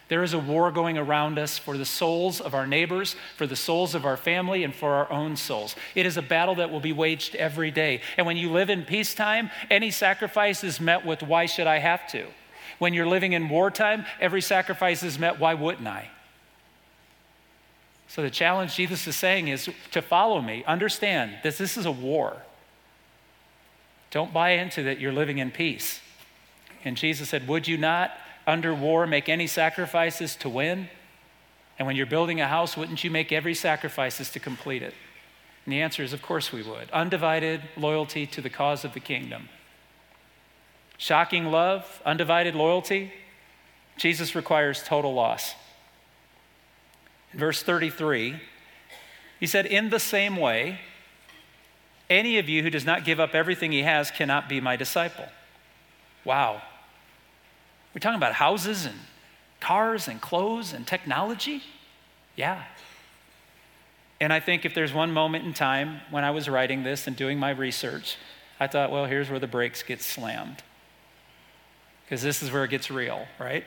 There 0.08 0.22
is 0.22 0.34
a 0.34 0.40
war 0.40 0.70
going 0.70 0.98
around 0.98 1.40
us 1.40 1.58
for 1.58 1.78
the 1.78 1.86
souls 1.86 2.42
of 2.42 2.54
our 2.54 2.68
neighbors, 2.68 3.16
for 3.38 3.48
the 3.48 3.56
souls 3.56 3.96
of 3.96 4.06
our 4.06 4.18
family, 4.18 4.66
and 4.66 4.76
for 4.76 4.96
our 4.96 5.10
own 5.10 5.38
souls. 5.38 5.78
It 5.96 6.06
is 6.06 6.18
a 6.18 6.22
battle 6.22 6.56
that 6.56 6.70
will 6.70 6.82
be 6.82 6.92
waged 6.92 7.36
every 7.36 7.72
day. 7.72 8.02
And 8.18 8.28
when 8.28 8.36
you 8.38 8.52
live 8.52 8.70
in 8.70 8.84
peacetime, 8.84 9.50
any 9.72 9.92
sacrifice 9.92 10.64
is 10.64 10.82
met 10.82 11.06
with, 11.06 11.24
why 11.24 11.46
should 11.46 11.68
I 11.68 11.80
have 11.80 12.06
to? 12.12 12.28
When 12.80 12.94
you're 12.94 13.08
living 13.08 13.34
in 13.34 13.50
wartime, 13.50 14.06
every 14.20 14.42
sacrifice 14.42 15.04
is 15.04 15.18
met. 15.18 15.40
Why 15.40 15.54
wouldn't 15.54 15.88
I? 15.88 16.10
So 18.08 18.22
the 18.22 18.30
challenge 18.30 18.76
Jesus 18.76 19.08
is 19.08 19.16
saying 19.16 19.48
is 19.48 19.70
to 19.92 20.02
follow 20.02 20.42
me. 20.42 20.64
Understand 20.66 21.38
that 21.44 21.58
this 21.58 21.78
is 21.78 21.86
a 21.86 21.92
war. 21.92 22.38
Don't 24.12 24.34
buy 24.34 24.52
into 24.52 24.84
that 24.84 25.00
you're 25.00 25.12
living 25.12 25.40
in 25.40 25.52
peace. 25.52 26.00
And 26.84 26.96
Jesus 26.96 27.30
said, 27.30 27.48
Would 27.48 27.68
you 27.68 27.78
not, 27.78 28.12
under 28.46 28.74
war, 28.74 29.08
make 29.08 29.28
any 29.28 29.48
sacrifices 29.48 30.36
to 30.38 30.50
win? 30.50 30.88
And 31.78 31.86
when 31.86 31.96
you're 31.96 32.06
building 32.06 32.40
a 32.40 32.48
house, 32.48 32.78
wouldn't 32.78 33.04
you 33.04 33.12
make 33.12 33.32
every 33.32 33.54
sacrifices 33.54 34.32
to 34.32 34.40
complete 34.40 34.82
it? 34.82 34.94
And 35.66 35.74
the 35.74 35.82
answer 35.82 36.04
is, 36.04 36.14
of 36.14 36.22
course 36.22 36.52
we 36.52 36.62
would. 36.62 36.90
Undivided 36.92 37.62
loyalty 37.76 38.26
to 38.28 38.42
the 38.42 38.50
cause 38.50 38.86
of 38.86 38.94
the 38.94 39.00
kingdom. 39.00 39.50
Shocking 40.98 41.52
love, 41.52 42.02
undivided 42.06 42.56
loyalty. 42.56 43.12
Jesus 43.98 44.36
requires 44.36 44.84
total 44.84 45.14
loss. 45.14 45.54
In 47.34 47.40
verse 47.40 47.62
33, 47.64 48.40
he 49.40 49.48
said, 49.48 49.66
In 49.66 49.90
the 49.90 50.00
same 50.00 50.38
way, 50.38 50.80
any 52.10 52.38
of 52.38 52.48
you 52.48 52.64
who 52.64 52.70
does 52.70 52.86
not 52.86 53.04
give 53.04 53.20
up 53.20 53.36
everything 53.36 53.72
he 53.72 53.84
has 53.84 54.12
cannot 54.12 54.48
be 54.48 54.62
my 54.62 54.76
disciple. 54.76 55.26
Wow. 56.24 56.62
We're 57.94 58.00
talking 58.00 58.18
about 58.18 58.34
houses 58.34 58.86
and 58.86 58.96
cars 59.60 60.08
and 60.08 60.22
clothes 60.22 60.74
and 60.74 60.86
technology? 60.86 61.64
Yeah. 62.36 62.64
And 64.22 64.32
I 64.32 64.40
think 64.40 64.66
if 64.66 64.74
there's 64.74 64.94
one 64.94 65.12
moment 65.12 65.46
in 65.46 65.54
time 65.54 66.02
when 66.10 66.24
I 66.24 66.32
was 66.32 66.48
writing 66.48 66.84
this 66.84 67.08
and 67.08 67.16
doing 67.16 67.40
my 67.40 67.50
research, 67.50 68.18
I 68.60 68.68
thought, 68.68 68.92
well, 68.92 69.06
here's 69.06 69.30
where 69.30 69.40
the 69.40 69.48
brakes 69.48 69.84
get 69.84 70.02
slammed 70.02 70.64
because 72.06 72.22
this 72.22 72.44
is 72.44 72.52
where 72.52 72.64
it 72.64 72.70
gets 72.70 72.92
real, 72.92 73.26
right? 73.40 73.64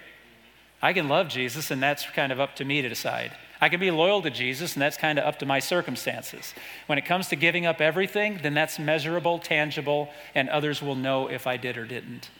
I 0.81 0.93
can 0.93 1.09
love 1.09 1.29
Jesus, 1.29 1.71
and 1.71 1.83
that's 1.83 2.07
kind 2.07 2.31
of 2.31 2.39
up 2.39 2.57
to 2.57 2.65
me 2.65 2.83
to 2.83 2.89
decide. 2.89 3.33
I 3.61 3.69
can 3.69 3.81
be 3.81 3.91
loyal 3.91 4.23
to 4.23 4.31
Jesus, 4.31 4.75
and 4.75 4.83
that's 4.83 4.97
kind 4.97 5.19
of 5.19 5.25
up 5.25 5.41
to 5.41 5.47
my 5.47 5.59
circumstances. 5.59 6.55
When 6.87 6.99
it 6.99 7.05
comes 7.05 7.29
to 7.29 7.37
giving 7.37 7.67
up 7.67 7.81
everything, 7.81 8.39
then 8.43 8.55
that's 8.55 8.79
measurable, 8.79 9.41
tangible, 9.41 10.09
and 10.35 10.49
others 10.49 10.81
will 10.81 10.95
know 10.95 11.29
if 11.29 11.49
I 11.49 11.57
did 11.57 11.77
or 11.77 11.85
didn't. 11.85 12.31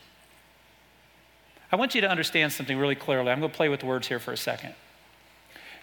I 1.73 1.77
want 1.77 1.95
you 1.97 2.01
to 2.01 2.09
understand 2.09 2.53
something 2.53 2.79
really 2.79 2.95
clearly. 2.95 3.31
I'm 3.31 3.41
going 3.41 3.51
to 3.51 3.57
play 3.57 3.69
with 3.69 3.83
words 3.83 4.07
here 4.07 4.21
for 4.21 4.33
a 4.33 4.37
second. 4.37 4.75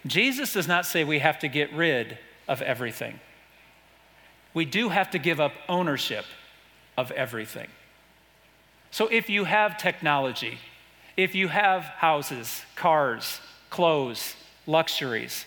Jesus 0.07 0.53
does 0.53 0.67
not 0.67 0.85
say 0.85 1.03
we 1.03 1.19
have 1.19 1.39
to 1.39 1.47
get 1.47 1.73
rid 1.73 2.17
of 2.47 2.61
everything. 2.61 3.19
We 4.53 4.65
do 4.65 4.89
have 4.89 5.11
to 5.11 5.19
give 5.19 5.41
up 5.41 5.51
ownership 5.67 6.25
of 6.97 7.11
everything. 7.11 7.67
So 8.95 9.07
if 9.07 9.29
you 9.29 9.43
have 9.43 9.77
technology, 9.77 10.57
if 11.17 11.35
you 11.35 11.49
have 11.49 11.83
houses, 11.83 12.61
cars, 12.77 13.41
clothes, 13.69 14.37
luxuries, 14.65 15.43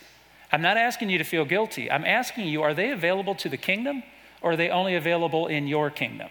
I'm 0.52 0.60
not 0.60 0.76
asking 0.76 1.08
you 1.08 1.16
to 1.16 1.24
feel 1.24 1.46
guilty. 1.46 1.90
I'm 1.90 2.04
asking 2.04 2.48
you, 2.48 2.60
are 2.60 2.74
they 2.74 2.90
available 2.90 3.34
to 3.36 3.48
the 3.48 3.56
kingdom 3.56 4.02
or 4.42 4.52
are 4.52 4.56
they 4.56 4.68
only 4.68 4.94
available 4.94 5.46
in 5.46 5.66
your 5.66 5.88
kingdom? 5.88 6.28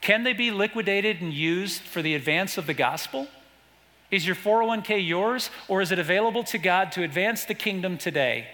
Can 0.00 0.24
they 0.24 0.32
be 0.32 0.50
liquidated 0.50 1.20
and 1.20 1.34
used 1.34 1.82
for 1.82 2.00
the 2.00 2.14
advance 2.14 2.56
of 2.56 2.66
the 2.66 2.72
gospel? 2.72 3.28
Is 4.10 4.26
your 4.26 4.36
401k 4.36 5.06
yours 5.06 5.50
or 5.68 5.82
is 5.82 5.92
it 5.92 5.98
available 5.98 6.44
to 6.44 6.56
God 6.56 6.92
to 6.92 7.02
advance 7.02 7.44
the 7.44 7.52
kingdom 7.52 7.98
today? 7.98 8.46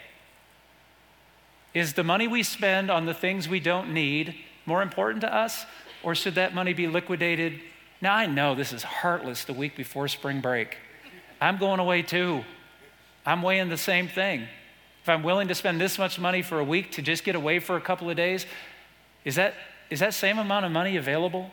Is 1.74 1.92
the 1.92 2.03
money 2.03 2.27
we 2.27 2.42
spend 2.42 2.90
on 2.90 3.07
the 3.07 3.14
things 3.14 3.48
we 3.48 3.61
don't 3.61 3.94
need 3.94 4.35
more 4.66 4.83
important 4.83 5.20
to 5.20 5.33
us 5.33 5.64
or 6.04 6.14
should 6.14 6.34
that 6.36 6.54
money 6.54 6.74
be 6.74 6.86
liquidated? 6.86 7.60
Now, 8.00 8.14
I 8.14 8.26
know 8.26 8.54
this 8.54 8.72
is 8.72 8.82
heartless 8.82 9.44
the 9.44 9.54
week 9.54 9.76
before 9.76 10.06
spring 10.08 10.40
break. 10.40 10.76
I'm 11.40 11.56
going 11.56 11.80
away 11.80 12.02
too. 12.02 12.44
I'm 13.24 13.42
weighing 13.42 13.70
the 13.70 13.78
same 13.78 14.08
thing. 14.08 14.46
If 15.02 15.08
I'm 15.08 15.22
willing 15.22 15.48
to 15.48 15.54
spend 15.54 15.80
this 15.80 15.98
much 15.98 16.18
money 16.18 16.42
for 16.42 16.58
a 16.58 16.64
week 16.64 16.92
to 16.92 17.02
just 17.02 17.24
get 17.24 17.34
away 17.34 17.58
for 17.58 17.76
a 17.76 17.80
couple 17.80 18.08
of 18.10 18.16
days, 18.16 18.46
is 19.24 19.36
that, 19.36 19.54
is 19.90 20.00
that 20.00 20.14
same 20.14 20.38
amount 20.38 20.66
of 20.66 20.72
money 20.72 20.96
available 20.96 21.50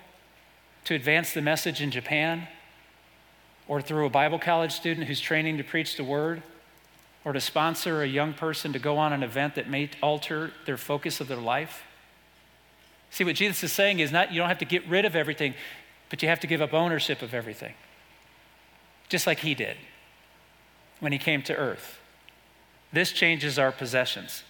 to 0.86 0.96
advance 0.96 1.34
the 1.34 1.42
message 1.42 1.82
in 1.82 1.92
Japan? 1.92 2.48
Or 3.68 3.82
through 3.82 4.06
a 4.06 4.10
Bible 4.10 4.40
college 4.40 4.74
student 4.74 5.08
who's 5.08 5.22
training 5.22 5.58
to 5.58 5.64
preach 5.64 5.96
the 5.96 6.04
word? 6.04 6.44
Or 7.24 7.32
to 7.32 7.40
sponsor 7.40 8.02
a 8.02 8.08
young 8.08 8.34
person 8.34 8.74
to 8.74 8.80
go 8.80 8.98
on 8.98 9.14
an 9.14 9.24
event 9.24 9.56
that 9.56 9.70
may 9.70 9.90
alter 10.02 10.52
their 10.66 10.78
focus 10.78 11.22
of 11.22 11.28
their 11.28 11.38
life? 11.38 11.84
See, 13.12 13.24
what 13.24 13.36
Jesus 13.36 13.64
is 13.64 13.72
saying 13.72 14.00
is 14.00 14.12
not 14.12 14.32
you 14.32 14.40
don't 14.40 14.48
have 14.48 14.60
to 14.60 14.66
get 14.66 14.88
rid 14.88 15.06
of 15.06 15.16
everything, 15.16 15.54
but 16.10 16.22
you 16.24 16.30
have 16.30 16.40
to 16.40 16.48
give 16.48 16.62
up 16.62 16.74
ownership 16.74 17.22
of 17.22 17.34
everything. 17.34 17.74
Just 19.10 19.28
like 19.28 19.40
he 19.40 19.54
did 19.54 19.78
when 21.02 21.12
he 21.12 21.18
came 21.18 21.42
to 21.44 21.56
earth. 21.56 22.00
This 22.94 23.12
changes 23.12 23.60
our 23.60 23.72
possessions. 23.72 24.44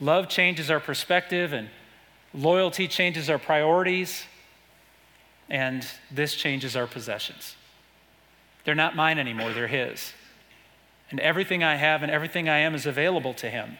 Love 0.00 0.28
changes 0.28 0.70
our 0.70 0.80
perspective, 0.80 1.52
and 1.52 1.68
loyalty 2.32 2.88
changes 2.88 3.30
our 3.30 3.38
priorities, 3.38 4.24
and 5.48 5.86
this 6.10 6.34
changes 6.34 6.76
our 6.76 6.86
possessions. 6.86 7.56
They're 8.64 8.74
not 8.74 8.96
mine 8.96 9.18
anymore, 9.18 9.52
they're 9.52 9.68
His. 9.68 10.12
And 11.10 11.20
everything 11.20 11.62
I 11.62 11.76
have 11.76 12.02
and 12.02 12.10
everything 12.10 12.48
I 12.48 12.58
am 12.58 12.74
is 12.74 12.86
available 12.86 13.34
to 13.34 13.50
Him. 13.50 13.76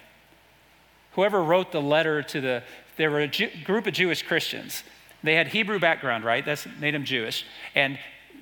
Whoever 1.13 1.43
wrote 1.43 1.73
the 1.73 1.81
letter 1.81 2.23
to 2.23 2.41
the, 2.41 2.63
there 2.97 3.11
were 3.11 3.21
a 3.21 3.29
Jew, 3.29 3.49
group 3.65 3.87
of 3.87 3.95
Jewish 3.95 4.23
Christians. 4.23 4.85
They 5.23 5.35
had 5.35 5.49
Hebrew 5.49 5.79
background, 5.79 6.25
right? 6.25 6.45
That's 6.45 6.67
made 6.79 6.95
them 6.95 7.05
Jewish. 7.05 7.45
And 7.75 7.99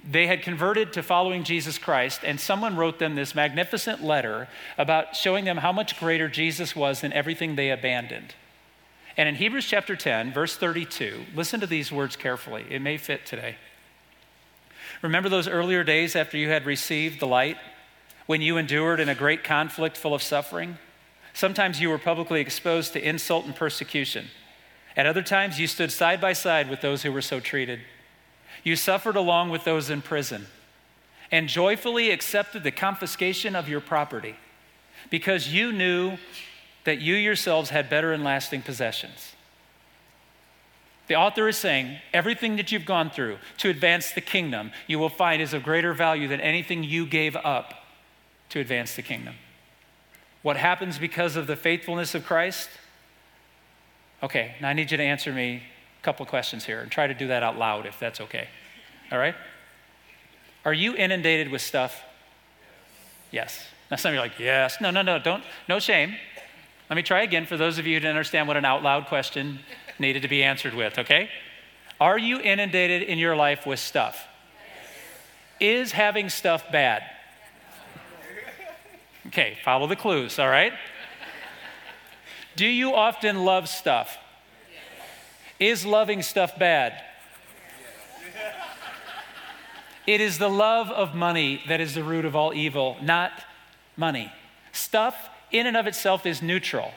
they 0.08 0.26
had 0.26 0.42
converted 0.42 0.92
to 0.94 1.02
following 1.02 1.44
Jesus 1.44 1.78
Christ, 1.78 2.22
and 2.24 2.40
someone 2.40 2.76
wrote 2.76 2.98
them 2.98 3.14
this 3.14 3.34
magnificent 3.34 4.02
letter 4.02 4.48
about 4.76 5.14
showing 5.14 5.44
them 5.44 5.58
how 5.58 5.70
much 5.70 5.98
greater 6.00 6.28
Jesus 6.28 6.74
was 6.74 7.00
than 7.00 7.12
everything 7.12 7.54
they 7.54 7.70
abandoned. 7.70 8.34
And 9.16 9.28
in 9.28 9.36
Hebrews 9.36 9.66
chapter 9.66 9.94
10, 9.94 10.32
verse 10.32 10.56
32, 10.56 11.26
listen 11.34 11.60
to 11.60 11.66
these 11.66 11.92
words 11.92 12.16
carefully. 12.16 12.64
It 12.68 12.82
may 12.82 12.96
fit 12.96 13.24
today. 13.26 13.56
Remember 15.02 15.28
those 15.28 15.48
earlier 15.48 15.84
days 15.84 16.16
after 16.16 16.36
you 16.36 16.48
had 16.48 16.66
received 16.66 17.20
the 17.20 17.26
light, 17.26 17.58
when 18.26 18.40
you 18.40 18.56
endured 18.56 19.00
in 19.00 19.08
a 19.08 19.14
great 19.14 19.44
conflict 19.44 19.96
full 19.96 20.14
of 20.14 20.22
suffering? 20.22 20.78
Sometimes 21.34 21.80
you 21.80 21.90
were 21.90 21.98
publicly 21.98 22.40
exposed 22.40 22.92
to 22.94 23.08
insult 23.08 23.44
and 23.44 23.54
persecution. 23.54 24.28
At 24.96 25.06
other 25.06 25.22
times, 25.22 25.58
you 25.58 25.66
stood 25.66 25.90
side 25.90 26.20
by 26.20 26.32
side 26.32 26.68
with 26.68 26.80
those 26.80 27.02
who 27.02 27.12
were 27.12 27.22
so 27.22 27.40
treated. 27.40 27.80
You 28.62 28.76
suffered 28.76 29.16
along 29.16 29.50
with 29.50 29.64
those 29.64 29.90
in 29.90 30.02
prison 30.02 30.46
and 31.30 31.48
joyfully 31.48 32.10
accepted 32.10 32.62
the 32.62 32.70
confiscation 32.70 33.56
of 33.56 33.68
your 33.68 33.80
property 33.80 34.36
because 35.10 35.52
you 35.52 35.72
knew 35.72 36.18
that 36.84 37.00
you 37.00 37.14
yourselves 37.14 37.70
had 37.70 37.88
better 37.88 38.12
and 38.12 38.22
lasting 38.22 38.62
possessions. 38.62 39.34
The 41.08 41.16
author 41.16 41.48
is 41.48 41.56
saying 41.56 41.98
everything 42.12 42.56
that 42.56 42.70
you've 42.70 42.84
gone 42.84 43.10
through 43.10 43.38
to 43.58 43.68
advance 43.70 44.12
the 44.12 44.20
kingdom, 44.20 44.72
you 44.86 44.98
will 44.98 45.08
find 45.08 45.42
is 45.42 45.52
of 45.52 45.62
greater 45.62 45.92
value 45.92 46.28
than 46.28 46.40
anything 46.40 46.84
you 46.84 47.06
gave 47.06 47.36
up 47.36 47.74
to 48.50 48.60
advance 48.60 48.94
the 48.94 49.02
kingdom. 49.02 49.34
What 50.42 50.56
happens 50.56 50.98
because 50.98 51.36
of 51.36 51.46
the 51.46 51.56
faithfulness 51.56 52.14
of 52.14 52.24
Christ? 52.24 52.68
Okay, 54.22 54.54
now 54.60 54.68
I 54.68 54.72
need 54.72 54.90
you 54.90 54.96
to 54.96 55.02
answer 55.02 55.32
me 55.32 55.62
a 56.00 56.04
couple 56.04 56.24
questions 56.26 56.64
here 56.64 56.80
and 56.80 56.90
try 56.90 57.06
to 57.06 57.14
do 57.14 57.28
that 57.28 57.42
out 57.42 57.58
loud 57.58 57.86
if 57.86 57.98
that's 57.98 58.20
okay. 58.20 58.48
All 59.10 59.18
right? 59.18 59.34
Are 60.64 60.72
you 60.72 60.94
inundated 60.94 61.50
with 61.50 61.60
stuff? 61.60 62.02
Yes. 63.32 63.66
Now 63.90 63.96
some 63.96 64.10
of 64.10 64.14
you 64.14 64.20
are 64.20 64.24
like, 64.24 64.38
yes. 64.38 64.76
No, 64.80 64.90
no, 64.90 65.02
no, 65.02 65.18
don't, 65.18 65.42
no 65.68 65.80
shame. 65.80 66.14
Let 66.88 66.96
me 66.96 67.02
try 67.02 67.22
again 67.22 67.46
for 67.46 67.56
those 67.56 67.78
of 67.78 67.86
you 67.86 67.94
who 67.94 68.00
didn't 68.00 68.16
understand 68.16 68.46
what 68.46 68.56
an 68.56 68.64
out 68.64 68.82
loud 68.82 69.06
question 69.06 69.58
needed 69.98 70.22
to 70.22 70.28
be 70.28 70.42
answered 70.42 70.74
with, 70.74 70.98
okay? 70.98 71.28
Are 72.00 72.18
you 72.18 72.38
inundated 72.38 73.02
in 73.02 73.18
your 73.18 73.34
life 73.34 73.66
with 73.66 73.78
stuff? 73.78 74.26
Is 75.58 75.92
having 75.92 76.28
stuff 76.28 76.70
bad? 76.70 77.02
Okay, 79.28 79.56
follow 79.64 79.86
the 79.86 79.96
clues, 79.96 80.38
all 80.38 80.48
right? 80.48 80.72
Do 82.56 82.66
you 82.66 82.94
often 82.94 83.44
love 83.44 83.68
stuff? 83.68 84.18
Is 85.58 85.86
loving 85.86 86.22
stuff 86.22 86.58
bad? 86.58 87.00
It 90.06 90.20
is 90.20 90.38
the 90.38 90.48
love 90.50 90.90
of 90.90 91.14
money 91.14 91.62
that 91.68 91.80
is 91.80 91.94
the 91.94 92.02
root 92.02 92.24
of 92.24 92.34
all 92.34 92.52
evil, 92.52 92.96
not 93.00 93.32
money. 93.96 94.32
Stuff 94.72 95.28
in 95.52 95.66
and 95.66 95.76
of 95.76 95.86
itself 95.86 96.26
is 96.26 96.42
neutral. 96.42 96.90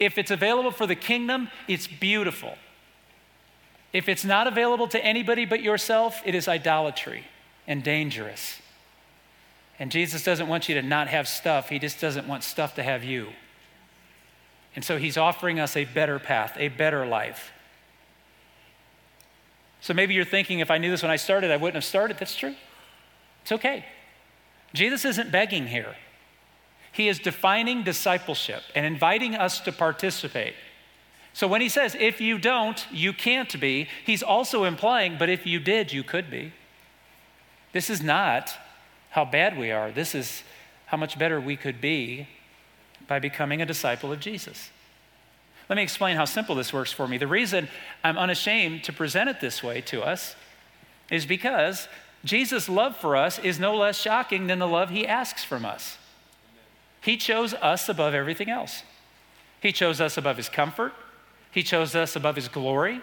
If 0.00 0.18
it's 0.18 0.30
available 0.30 0.72
for 0.72 0.86
the 0.86 0.96
kingdom, 0.96 1.48
it's 1.68 1.86
beautiful. 1.86 2.56
If 3.92 4.08
it's 4.08 4.24
not 4.24 4.46
available 4.46 4.88
to 4.88 5.04
anybody 5.04 5.44
but 5.44 5.62
yourself, 5.62 6.20
it 6.24 6.34
is 6.34 6.48
idolatry 6.48 7.24
and 7.66 7.84
dangerous. 7.84 8.60
And 9.78 9.92
Jesus 9.92 10.24
doesn't 10.24 10.48
want 10.48 10.68
you 10.68 10.74
to 10.74 10.82
not 10.82 11.08
have 11.08 11.28
stuff, 11.28 11.68
He 11.68 11.78
just 11.78 12.00
doesn't 12.00 12.26
want 12.26 12.42
stuff 12.42 12.74
to 12.76 12.82
have 12.82 13.04
you. 13.04 13.28
And 14.74 14.84
so 14.84 14.98
He's 14.98 15.16
offering 15.16 15.60
us 15.60 15.76
a 15.76 15.84
better 15.84 16.18
path, 16.18 16.56
a 16.58 16.68
better 16.68 17.06
life. 17.06 17.52
So 19.80 19.92
maybe 19.92 20.14
you're 20.14 20.24
thinking, 20.24 20.60
if 20.60 20.70
I 20.70 20.78
knew 20.78 20.90
this 20.90 21.02
when 21.02 21.10
I 21.10 21.16
started, 21.16 21.50
I 21.50 21.56
wouldn't 21.56 21.74
have 21.74 21.84
started. 21.84 22.18
That's 22.18 22.36
true. 22.36 22.54
It's 23.42 23.52
okay. 23.52 23.84
Jesus 24.72 25.04
isn't 25.04 25.32
begging 25.32 25.66
here. 25.66 25.96
He 26.92 27.08
is 27.08 27.18
defining 27.18 27.82
discipleship 27.82 28.62
and 28.74 28.86
inviting 28.86 29.34
us 29.34 29.60
to 29.60 29.72
participate. 29.72 30.54
So 31.32 31.48
when 31.48 31.60
he 31.60 31.68
says, 31.68 31.96
if 31.98 32.20
you 32.20 32.38
don't, 32.38 32.86
you 32.92 33.12
can't 33.12 33.58
be, 33.58 33.88
he's 34.04 34.22
also 34.22 34.64
implying, 34.64 35.16
but 35.18 35.30
if 35.30 35.46
you 35.46 35.58
did, 35.58 35.92
you 35.92 36.04
could 36.04 36.30
be. 36.30 36.52
This 37.72 37.88
is 37.88 38.02
not 38.02 38.54
how 39.10 39.24
bad 39.24 39.58
we 39.58 39.70
are. 39.70 39.90
This 39.90 40.14
is 40.14 40.42
how 40.86 40.98
much 40.98 41.18
better 41.18 41.40
we 41.40 41.56
could 41.56 41.80
be 41.80 42.28
by 43.12 43.18
becoming 43.18 43.60
a 43.60 43.66
disciple 43.66 44.10
of 44.10 44.20
Jesus. 44.20 44.70
Let 45.68 45.76
me 45.76 45.82
explain 45.82 46.16
how 46.16 46.24
simple 46.24 46.54
this 46.54 46.72
works 46.72 46.92
for 46.92 47.06
me. 47.06 47.18
The 47.18 47.26
reason 47.26 47.68
I'm 48.02 48.16
unashamed 48.16 48.84
to 48.84 48.92
present 48.94 49.28
it 49.28 49.38
this 49.38 49.62
way 49.62 49.82
to 49.82 50.00
us 50.00 50.34
is 51.10 51.26
because 51.26 51.88
Jesus' 52.24 52.70
love 52.70 52.96
for 52.96 53.14
us 53.14 53.38
is 53.38 53.60
no 53.60 53.76
less 53.76 54.00
shocking 54.00 54.46
than 54.46 54.60
the 54.60 54.66
love 54.66 54.88
he 54.88 55.06
asks 55.06 55.44
from 55.44 55.66
us. 55.66 55.98
He 57.02 57.18
chose 57.18 57.52
us 57.52 57.86
above 57.86 58.14
everything 58.14 58.48
else. 58.48 58.82
He 59.60 59.72
chose 59.72 60.00
us 60.00 60.16
above 60.16 60.38
his 60.38 60.48
comfort, 60.48 60.94
he 61.50 61.62
chose 61.62 61.94
us 61.94 62.16
above 62.16 62.36
his 62.36 62.48
glory. 62.48 63.02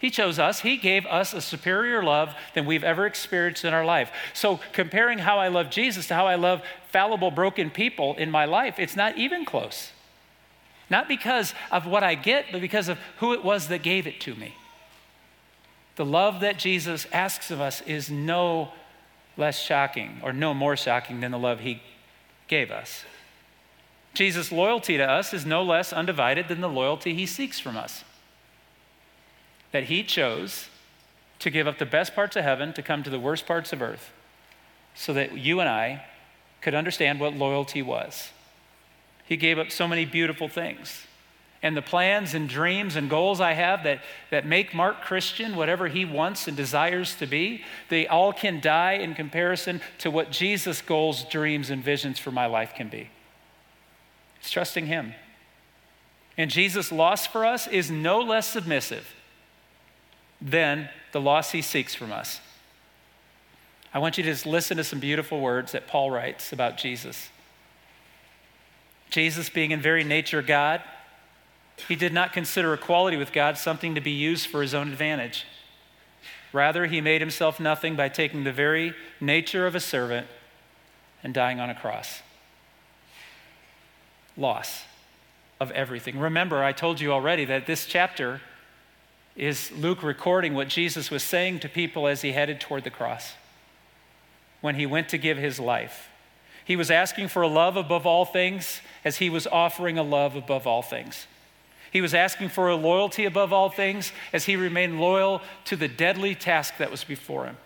He 0.00 0.10
chose 0.10 0.38
us. 0.38 0.60
He 0.60 0.76
gave 0.76 1.06
us 1.06 1.34
a 1.34 1.40
superior 1.40 2.02
love 2.02 2.34
than 2.54 2.66
we've 2.66 2.84
ever 2.84 3.04
experienced 3.04 3.64
in 3.64 3.74
our 3.74 3.84
life. 3.84 4.10
So, 4.32 4.60
comparing 4.72 5.18
how 5.18 5.38
I 5.38 5.48
love 5.48 5.70
Jesus 5.70 6.06
to 6.08 6.14
how 6.14 6.26
I 6.26 6.36
love 6.36 6.62
fallible, 6.92 7.30
broken 7.30 7.70
people 7.70 8.14
in 8.16 8.30
my 8.30 8.44
life, 8.44 8.78
it's 8.78 8.94
not 8.94 9.18
even 9.18 9.44
close. 9.44 9.90
Not 10.88 11.08
because 11.08 11.52
of 11.70 11.86
what 11.86 12.02
I 12.02 12.14
get, 12.14 12.46
but 12.52 12.60
because 12.60 12.88
of 12.88 12.98
who 13.18 13.32
it 13.32 13.44
was 13.44 13.68
that 13.68 13.82
gave 13.82 14.06
it 14.06 14.20
to 14.20 14.34
me. 14.36 14.54
The 15.96 16.04
love 16.04 16.40
that 16.40 16.58
Jesus 16.58 17.06
asks 17.12 17.50
of 17.50 17.60
us 17.60 17.80
is 17.82 18.08
no 18.08 18.72
less 19.36 19.58
shocking 19.58 20.20
or 20.22 20.32
no 20.32 20.54
more 20.54 20.76
shocking 20.76 21.20
than 21.20 21.32
the 21.32 21.38
love 21.38 21.60
he 21.60 21.82
gave 22.46 22.70
us. 22.70 23.04
Jesus' 24.14 24.50
loyalty 24.50 24.96
to 24.96 25.04
us 25.04 25.34
is 25.34 25.44
no 25.44 25.62
less 25.62 25.92
undivided 25.92 26.48
than 26.48 26.60
the 26.60 26.68
loyalty 26.68 27.14
he 27.14 27.26
seeks 27.26 27.58
from 27.58 27.76
us. 27.76 28.04
That 29.72 29.84
he 29.84 30.02
chose 30.02 30.68
to 31.40 31.50
give 31.50 31.66
up 31.66 31.78
the 31.78 31.86
best 31.86 32.14
parts 32.14 32.36
of 32.36 32.44
heaven 32.44 32.72
to 32.72 32.82
come 32.82 33.02
to 33.02 33.10
the 33.10 33.20
worst 33.20 33.46
parts 33.46 33.72
of 33.72 33.82
earth 33.82 34.12
so 34.94 35.12
that 35.12 35.38
you 35.38 35.60
and 35.60 35.68
I 35.68 36.04
could 36.60 36.74
understand 36.74 37.20
what 37.20 37.34
loyalty 37.34 37.82
was. 37.82 38.30
He 39.24 39.36
gave 39.36 39.58
up 39.58 39.70
so 39.70 39.86
many 39.86 40.04
beautiful 40.04 40.48
things. 40.48 41.06
And 41.62 41.76
the 41.76 41.82
plans 41.82 42.34
and 42.34 42.48
dreams 42.48 42.96
and 42.96 43.10
goals 43.10 43.40
I 43.40 43.52
have 43.52 43.82
that, 43.82 44.00
that 44.30 44.46
make 44.46 44.74
Mark 44.74 45.02
Christian 45.02 45.56
whatever 45.56 45.88
he 45.88 46.04
wants 46.04 46.46
and 46.46 46.56
desires 46.56 47.14
to 47.16 47.26
be, 47.26 47.64
they 47.88 48.06
all 48.06 48.32
can 48.32 48.60
die 48.60 48.92
in 48.92 49.14
comparison 49.14 49.80
to 49.98 50.10
what 50.10 50.30
Jesus' 50.30 50.80
goals, 50.80 51.24
dreams, 51.24 51.70
and 51.70 51.82
visions 51.82 52.18
for 52.18 52.30
my 52.30 52.46
life 52.46 52.74
can 52.74 52.88
be. 52.88 53.10
It's 54.40 54.50
trusting 54.50 54.86
him. 54.86 55.14
And 56.36 56.50
Jesus' 56.50 56.92
loss 56.92 57.26
for 57.26 57.44
us 57.44 57.66
is 57.66 57.90
no 57.90 58.20
less 58.20 58.48
submissive 58.48 59.14
than 60.40 60.88
the 61.12 61.20
loss 61.20 61.52
he 61.52 61.62
seeks 61.62 61.94
from 61.94 62.12
us. 62.12 62.40
I 63.92 63.98
want 63.98 64.18
you 64.18 64.24
to 64.24 64.30
just 64.30 64.46
listen 64.46 64.76
to 64.76 64.84
some 64.84 65.00
beautiful 65.00 65.40
words 65.40 65.72
that 65.72 65.86
Paul 65.86 66.10
writes 66.10 66.52
about 66.52 66.76
Jesus. 66.76 67.30
Jesus, 69.10 69.48
being 69.48 69.70
in 69.70 69.80
very 69.80 70.04
nature 70.04 70.42
God, 70.42 70.82
he 71.86 71.96
did 71.96 72.12
not 72.12 72.32
consider 72.32 72.74
equality 72.74 73.16
with 73.16 73.32
God 73.32 73.56
something 73.56 73.94
to 73.94 74.00
be 74.00 74.10
used 74.10 74.46
for 74.46 74.62
his 74.62 74.74
own 74.74 74.88
advantage. 74.88 75.46
Rather, 76.52 76.86
he 76.86 77.00
made 77.00 77.20
himself 77.20 77.60
nothing 77.60 77.94
by 77.94 78.08
taking 78.08 78.44
the 78.44 78.52
very 78.52 78.94
nature 79.20 79.66
of 79.66 79.74
a 79.74 79.80
servant 79.80 80.26
and 81.22 81.32
dying 81.32 81.60
on 81.60 81.70
a 81.70 81.74
cross. 81.74 82.22
Loss 84.36 84.84
of 85.60 85.70
everything. 85.72 86.18
Remember, 86.18 86.62
I 86.62 86.72
told 86.72 87.00
you 87.00 87.12
already 87.12 87.44
that 87.46 87.66
this 87.66 87.86
chapter 87.86 88.40
is 89.38 89.70
Luke 89.70 90.02
recording 90.02 90.52
what 90.54 90.68
Jesus 90.68 91.12
was 91.12 91.22
saying 91.22 91.60
to 91.60 91.68
people 91.68 92.08
as 92.08 92.22
he 92.22 92.32
headed 92.32 92.60
toward 92.60 92.82
the 92.82 92.90
cross 92.90 93.34
when 94.60 94.74
he 94.74 94.84
went 94.84 95.08
to 95.10 95.16
give 95.16 95.38
his 95.38 95.60
life. 95.60 96.08
He 96.64 96.74
was 96.74 96.90
asking 96.90 97.28
for 97.28 97.42
a 97.42 97.48
love 97.48 97.76
above 97.76 98.04
all 98.04 98.24
things 98.24 98.80
as 99.04 99.18
he 99.18 99.30
was 99.30 99.46
offering 99.46 99.96
a 99.96 100.02
love 100.02 100.34
above 100.34 100.66
all 100.66 100.82
things. 100.82 101.28
He 101.92 102.00
was 102.00 102.14
asking 102.14 102.48
for 102.48 102.68
a 102.68 102.74
loyalty 102.74 103.24
above 103.24 103.52
all 103.52 103.70
things 103.70 104.12
as 104.32 104.46
he 104.46 104.56
remained 104.56 105.00
loyal 105.00 105.40
to 105.66 105.76
the 105.76 105.88
deadly 105.88 106.34
task 106.34 106.76
that 106.78 106.90
was 106.90 107.04
before 107.04 107.46
him. 107.46 107.56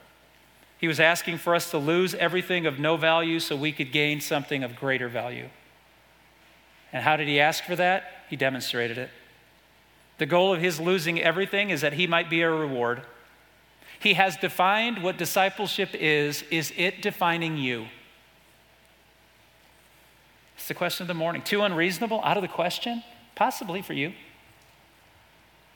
He 0.78 0.88
was 0.88 1.00
asking 1.00 1.38
for 1.38 1.54
us 1.54 1.70
to 1.70 1.78
lose 1.78 2.14
everything 2.14 2.66
of 2.66 2.78
no 2.78 2.98
value 2.98 3.40
so 3.40 3.56
we 3.56 3.72
could 3.72 3.92
gain 3.92 4.20
something 4.20 4.62
of 4.62 4.76
greater 4.76 5.08
value. 5.08 5.48
And 6.92 7.02
how 7.02 7.16
did 7.16 7.28
he 7.28 7.40
ask 7.40 7.64
for 7.64 7.76
that? 7.76 8.04
He 8.28 8.36
demonstrated 8.36 8.98
it. 8.98 9.08
The 10.22 10.26
goal 10.26 10.54
of 10.54 10.60
his 10.60 10.78
losing 10.78 11.20
everything 11.20 11.70
is 11.70 11.80
that 11.80 11.94
he 11.94 12.06
might 12.06 12.30
be 12.30 12.42
a 12.42 12.48
reward. 12.48 13.02
He 13.98 14.14
has 14.14 14.36
defined 14.36 15.02
what 15.02 15.16
discipleship 15.16 15.96
is. 15.96 16.44
Is 16.48 16.72
it 16.76 17.02
defining 17.02 17.56
you? 17.56 17.86
It's 20.54 20.68
the 20.68 20.74
question 20.74 21.02
of 21.02 21.08
the 21.08 21.14
morning. 21.14 21.42
Too 21.42 21.62
unreasonable? 21.62 22.20
Out 22.22 22.36
of 22.36 22.42
the 22.42 22.46
question? 22.46 23.02
Possibly 23.34 23.82
for 23.82 23.94
you. 23.94 24.12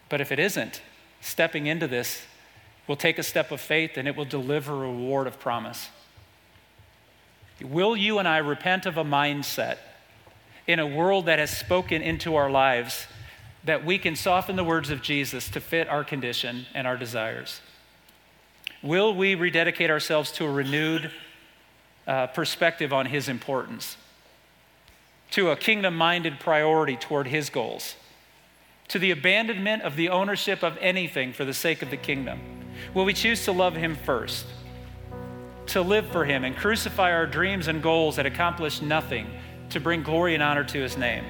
But 0.09 0.21
if 0.21 0.31
it 0.31 0.39
isn't, 0.39 0.81
stepping 1.21 1.67
into 1.67 1.89
this 1.89 2.23
will 2.87 2.95
take 2.95 3.19
a 3.19 3.25
step 3.25 3.51
of 3.51 3.61
faith 3.61 3.97
and 3.97 4.07
it 4.07 4.15
will 4.15 4.25
deliver 4.25 4.75
a 4.75 4.93
reward 4.93 5.27
of 5.27 5.41
promise. 5.41 5.89
Will 7.61 7.97
you 7.97 8.21
and 8.21 8.29
I 8.29 8.39
repent 8.39 8.87
of 8.87 8.97
a 8.97 9.03
mindset 9.03 9.79
in 10.69 10.79
a 10.79 10.87
world 10.87 11.27
that 11.27 11.41
has 11.41 11.51
spoken 11.51 12.01
into 12.01 12.37
our 12.37 12.49
lives 12.49 13.09
that 13.67 13.85
we 13.85 13.99
can 13.99 14.15
soften 14.15 14.55
the 14.57 14.65
words 14.65 14.91
of 14.91 15.03
Jesus 15.03 15.51
to 15.51 15.61
fit 15.61 15.89
our 15.89 16.05
condition 16.05 16.67
and 16.73 16.87
our 16.87 16.97
desires? 16.97 17.61
Will 18.83 19.13
we 19.13 19.35
rededicate 19.35 19.91
ourselves 19.91 20.31
to 20.33 20.47
a 20.47 20.51
renewed 20.51 21.11
uh, 22.07 22.29
perspective 22.29 22.93
on 22.93 23.07
His 23.07 23.29
importance, 23.29 23.97
to 25.33 25.51
a 25.51 25.57
kingdom 25.57 25.97
minded 25.97 26.39
priority 26.39 26.97
toward 26.97 27.27
His 27.27 27.51
goals, 27.51 27.97
to 28.87 29.01
the 29.01 29.11
abandonment 29.11 29.83
of 29.83 29.97
the 29.97 30.11
ownership 30.11 30.63
of 30.63 30.79
anything 30.81 31.33
for 31.33 31.45
the 31.45 31.55
sake 31.55 31.83
of 31.83 31.91
the 31.91 31.97
kingdom? 31.97 32.39
Will 32.95 33.05
we 33.05 33.13
choose 33.13 33.45
to 33.47 33.53
love 33.53 33.75
Him 33.75 33.97
first, 33.97 34.47
to 35.67 35.83
live 35.83 36.07
for 36.07 36.25
Him, 36.25 36.45
and 36.45 36.57
crucify 36.57 37.11
our 37.11 37.27
dreams 37.27 37.67
and 37.67 37.83
goals 37.83 38.15
that 38.15 38.27
accomplish 38.27 38.81
nothing 38.81 39.27
to 39.71 39.81
bring 39.81 40.05
glory 40.05 40.35
and 40.35 40.43
honor 40.43 40.63
to 40.63 40.81
His 40.81 40.97
name? 40.97 41.25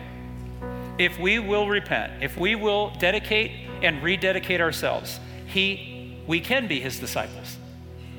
If 0.98 1.18
we 1.18 1.38
will 1.38 1.68
repent, 1.68 2.22
if 2.22 2.38
we 2.38 2.54
will 2.54 2.90
dedicate 2.98 3.52
and 3.82 4.02
rededicate 4.02 4.60
ourselves, 4.60 5.20
He, 5.46 6.18
we 6.26 6.40
can 6.40 6.66
be 6.66 6.80
His 6.80 6.98
disciples. 6.98 7.56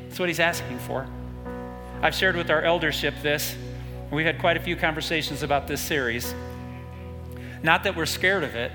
That's 0.03 0.19
what 0.19 0.29
He's 0.29 0.39
asking 0.39 0.79
for. 0.79 1.07
I've 2.01 2.13
shared 2.13 2.35
with 2.35 2.51
our 2.51 2.61
eldership 2.61 3.15
this. 3.23 3.55
We've 4.11 4.25
had 4.25 4.39
quite 4.39 4.57
a 4.57 4.59
few 4.59 4.75
conversations 4.75 5.41
about 5.41 5.67
this 5.67 5.81
series. 5.81 6.35
Not 7.63 7.83
that 7.83 7.95
we're 7.95 8.05
scared 8.05 8.43
of 8.43 8.55
it, 8.55 8.71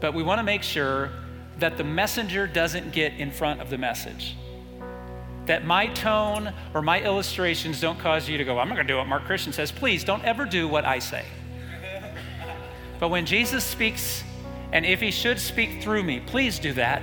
but 0.00 0.14
we 0.14 0.22
want 0.24 0.40
to 0.40 0.42
make 0.42 0.64
sure 0.64 1.10
that 1.58 1.76
the 1.76 1.84
messenger 1.84 2.46
doesn't 2.46 2.92
get 2.92 3.14
in 3.14 3.30
front 3.30 3.60
of 3.60 3.70
the 3.70 3.78
message. 3.78 4.36
That 5.46 5.64
my 5.64 5.86
tone 5.86 6.52
or 6.74 6.82
my 6.82 7.00
illustrations 7.00 7.80
don't 7.80 7.98
cause 7.98 8.28
you 8.28 8.36
to 8.36 8.44
go, 8.44 8.58
I'm 8.58 8.68
not 8.68 8.74
going 8.74 8.86
to 8.86 8.92
do 8.92 8.98
what 8.98 9.06
Mark 9.06 9.24
Christian 9.24 9.52
says. 9.52 9.70
Please 9.70 10.02
don't 10.04 10.24
ever 10.24 10.44
do 10.44 10.68
what 10.68 10.84
I 10.84 10.98
say. 10.98 11.24
But 12.98 13.08
when 13.08 13.26
Jesus 13.26 13.64
speaks, 13.64 14.22
and 14.72 14.84
if 14.84 15.00
he 15.00 15.10
should 15.10 15.38
speak 15.38 15.82
through 15.82 16.02
me, 16.02 16.20
please 16.20 16.58
do 16.58 16.72
that 16.74 17.02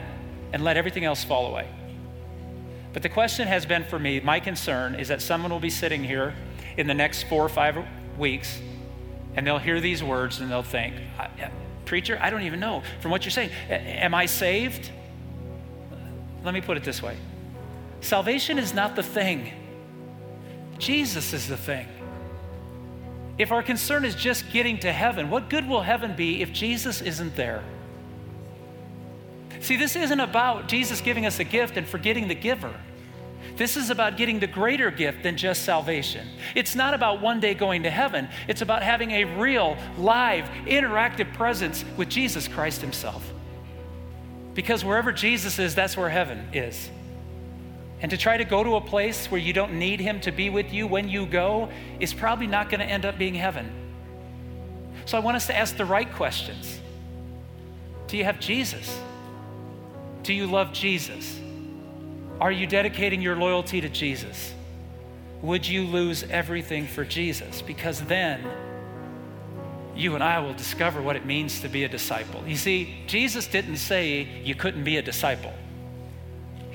and 0.54 0.64
let 0.64 0.78
everything 0.78 1.04
else 1.04 1.24
fall 1.24 1.48
away. 1.48 1.68
But 2.94 3.04
the 3.04 3.10
question 3.10 3.48
has 3.48 3.66
been 3.66 3.84
for 3.84 4.00
me, 4.00 4.20
my 4.20 4.40
concern 4.40 4.96
is 4.96 5.10
that 5.10 5.22
someone 5.22 5.52
will 5.52 5.60
be 5.60 5.70
sitting 5.70 6.04
here 6.04 6.34
in 6.78 6.88
the 6.88 6.94
next 6.94 7.24
four 7.24 7.44
or 7.44 7.50
five 7.50 7.78
weeks 8.18 8.62
and 9.36 9.46
they'll 9.46 9.60
hear 9.60 9.82
these 9.82 10.02
words 10.02 10.40
and 10.40 10.50
they'll 10.50 10.64
think, 10.64 10.96
eh, 11.20 11.50
Preacher, 11.84 12.18
I 12.22 12.30
don't 12.30 12.44
even 12.44 12.60
know 12.60 12.84
from 13.02 13.12
what 13.12 13.26
you're 13.26 13.32
saying. 13.32 13.50
Eh, 13.70 13.76
eh, 13.76 14.06
am 14.06 14.16
I 14.16 14.26
saved? 14.26 14.90
Let 16.44 16.54
me 16.54 16.62
put 16.62 16.78
it 16.78 16.84
this 16.84 17.02
way 17.02 17.18
salvation 18.02 18.60
is 18.60 18.74
not 18.74 18.96
the 18.96 19.04
thing, 19.04 19.52
Jesus 20.78 21.34
is 21.34 21.48
the 21.48 21.58
thing. 21.58 21.88
If 23.38 23.52
our 23.52 23.62
concern 23.62 24.06
is 24.06 24.16
just 24.16 24.50
getting 24.52 24.80
to 24.80 24.92
heaven, 24.92 25.30
what 25.30 25.50
good 25.50 25.68
will 25.68 25.82
heaven 25.82 26.16
be 26.16 26.42
if 26.42 26.54
Jesus 26.54 27.02
isn't 27.02 27.36
there? 27.36 27.64
See, 29.60 29.78
this 29.78 29.96
isn't 29.96 30.20
about 30.20 30.68
Jesus 30.68 31.02
giving 31.02 31.26
us 31.26 31.40
a 31.40 31.44
gift 31.44 31.76
and 31.76 31.88
forgetting 31.88 32.28
the 32.28 32.36
giver. 32.36 32.74
This 33.58 33.78
is 33.78 33.90
about 33.90 34.18
getting 34.18 34.40
the 34.40 34.48
greater 34.48 34.92
gift 34.92 35.24
than 35.24 35.38
just 35.38 35.64
salvation. 35.64 36.28
It's 36.56 36.76
not 36.76 36.94
about 36.94 37.22
one 37.22 37.40
day 37.40 37.54
going 37.54 37.84
to 37.84 37.90
heaven, 37.90 38.28
it's 38.48 38.62
about 38.62 38.84
having 38.84 39.12
a 39.12 39.26
real, 39.26 39.78
live, 39.98 40.46
interactive 40.66 41.34
presence 41.34 41.86
with 41.98 42.10
Jesus 42.10 42.48
Christ 42.48 42.82
Himself. 42.82 43.34
Because 44.54 44.86
wherever 44.86 45.12
Jesus 45.12 45.60
is, 45.60 45.76
that's 45.76 45.98
where 45.98 46.10
heaven 46.10 46.48
is. 46.54 46.90
And 48.02 48.12
to 48.12 48.18
try 48.18 48.38
to 48.38 48.46
go 48.46 48.64
to 48.64 48.76
a 48.76 48.82
place 48.82 49.32
where 49.32 49.40
you 49.40 49.54
don't 49.54 49.80
need 49.80 50.00
Him 50.00 50.20
to 50.22 50.32
be 50.32 50.50
with 50.50 50.74
you 50.74 50.88
when 50.88 51.08
you 51.10 51.26
go 51.26 51.70
is 52.00 52.14
probably 52.14 52.48
not 52.48 52.70
going 52.70 52.80
to 52.80 52.86
end 52.86 53.06
up 53.06 53.18
being 53.18 53.34
heaven. 53.34 53.72
So 55.06 55.18
I 55.18 55.22
want 55.22 55.38
us 55.38 55.48
to 55.48 55.56
ask 55.56 55.78
the 55.78 55.86
right 55.86 56.12
questions 56.14 56.80
Do 58.08 58.18
you 58.18 58.24
have 58.24 58.40
Jesus? 58.40 59.00
Do 60.24 60.34
you 60.34 60.48
love 60.48 60.74
Jesus? 60.74 61.40
Are 62.42 62.52
you 62.52 62.68
dedicating 62.68 63.22
your 63.22 63.36
loyalty 63.36 63.80
to 63.82 63.90
Jesus? 63.90 64.54
Would 65.42 65.68
you 65.68 65.84
lose 65.84 66.24
everything 66.24 66.88
for 66.88 67.06
Jesus? 67.06 67.62
Because 67.62 68.02
then 68.02 68.44
you 69.96 70.16
and 70.16 70.24
I 70.24 70.40
will 70.40 70.54
discover 70.54 71.02
what 71.02 71.16
it 71.16 71.26
means 71.26 71.62
to 71.62 71.70
be 71.70 71.84
a 71.84 71.88
disciple. 71.88 72.44
You 72.46 72.58
see, 72.58 72.96
Jesus 73.08 73.48
didn't 73.48 73.78
say 73.78 74.28
you 74.44 74.56
couldn't 74.56 74.84
be 74.84 74.98
a 74.98 75.02
disciple. 75.02 75.54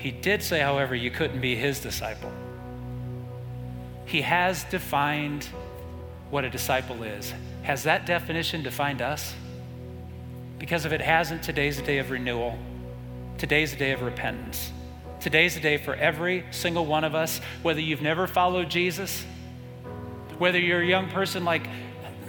He 0.01 0.09
did 0.09 0.41
say, 0.41 0.59
however, 0.59 0.95
you 0.95 1.11
couldn't 1.11 1.41
be 1.41 1.55
his 1.55 1.79
disciple. 1.79 2.31
He 4.05 4.21
has 4.21 4.63
defined 4.63 5.47
what 6.31 6.43
a 6.43 6.49
disciple 6.49 7.03
is. 7.03 7.31
Has 7.61 7.83
that 7.83 8.07
definition 8.07 8.63
defined 8.63 9.03
us? 9.03 9.35
Because 10.57 10.85
if 10.85 10.91
it 10.91 11.01
hasn't, 11.01 11.43
today's 11.43 11.77
a 11.77 11.83
day 11.83 11.99
of 11.99 12.09
renewal. 12.09 12.57
Today's 13.37 13.73
a 13.73 13.75
day 13.75 13.91
of 13.91 14.01
repentance. 14.01 14.71
Today's 15.19 15.53
the 15.53 15.61
day 15.61 15.77
for 15.77 15.93
every 15.93 16.45
single 16.49 16.87
one 16.87 17.03
of 17.03 17.13
us, 17.13 17.39
whether 17.61 17.79
you've 17.79 18.01
never 18.01 18.25
followed 18.25 18.71
Jesus, 18.71 19.23
whether 20.39 20.57
you're 20.57 20.81
a 20.81 20.85
young 20.85 21.09
person 21.09 21.45
like 21.45 21.67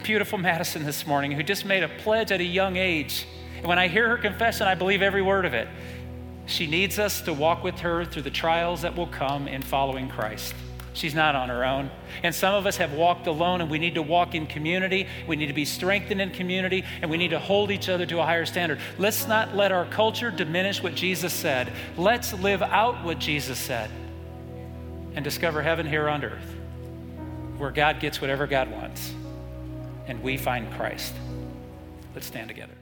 beautiful 0.02 0.36
Madison 0.36 0.84
this 0.84 1.06
morning 1.06 1.32
who 1.32 1.42
just 1.42 1.64
made 1.64 1.82
a 1.82 1.88
pledge 1.88 2.32
at 2.32 2.40
a 2.42 2.44
young 2.44 2.76
age. 2.76 3.26
And 3.56 3.66
when 3.66 3.78
I 3.78 3.88
hear 3.88 4.10
her 4.10 4.18
confession, 4.18 4.66
I 4.66 4.74
believe 4.74 5.00
every 5.00 5.22
word 5.22 5.46
of 5.46 5.54
it. 5.54 5.68
She 6.46 6.66
needs 6.66 6.98
us 6.98 7.20
to 7.22 7.32
walk 7.32 7.62
with 7.62 7.78
her 7.80 8.04
through 8.04 8.22
the 8.22 8.30
trials 8.30 8.82
that 8.82 8.96
will 8.96 9.06
come 9.06 9.48
in 9.48 9.62
following 9.62 10.08
Christ. 10.08 10.54
She's 10.94 11.14
not 11.14 11.34
on 11.34 11.48
her 11.48 11.64
own. 11.64 11.90
And 12.22 12.34
some 12.34 12.54
of 12.54 12.66
us 12.66 12.76
have 12.76 12.92
walked 12.92 13.26
alone, 13.26 13.62
and 13.62 13.70
we 13.70 13.78
need 13.78 13.94
to 13.94 14.02
walk 14.02 14.34
in 14.34 14.46
community. 14.46 15.06
We 15.26 15.36
need 15.36 15.46
to 15.46 15.54
be 15.54 15.64
strengthened 15.64 16.20
in 16.20 16.30
community, 16.30 16.84
and 17.00 17.10
we 17.10 17.16
need 17.16 17.30
to 17.30 17.38
hold 17.38 17.70
each 17.70 17.88
other 17.88 18.04
to 18.06 18.20
a 18.20 18.24
higher 18.24 18.44
standard. 18.44 18.78
Let's 18.98 19.26
not 19.26 19.56
let 19.56 19.72
our 19.72 19.86
culture 19.86 20.30
diminish 20.30 20.82
what 20.82 20.94
Jesus 20.94 21.32
said. 21.32 21.72
Let's 21.96 22.34
live 22.34 22.60
out 22.60 23.02
what 23.04 23.18
Jesus 23.18 23.58
said 23.58 23.90
and 25.14 25.24
discover 25.24 25.62
heaven 25.62 25.86
here 25.86 26.08
on 26.08 26.24
earth, 26.24 26.56
where 27.56 27.70
God 27.70 28.00
gets 28.00 28.20
whatever 28.20 28.46
God 28.46 28.70
wants, 28.70 29.14
and 30.06 30.22
we 30.22 30.36
find 30.36 30.70
Christ. 30.74 31.14
Let's 32.14 32.26
stand 32.26 32.48
together. 32.48 32.81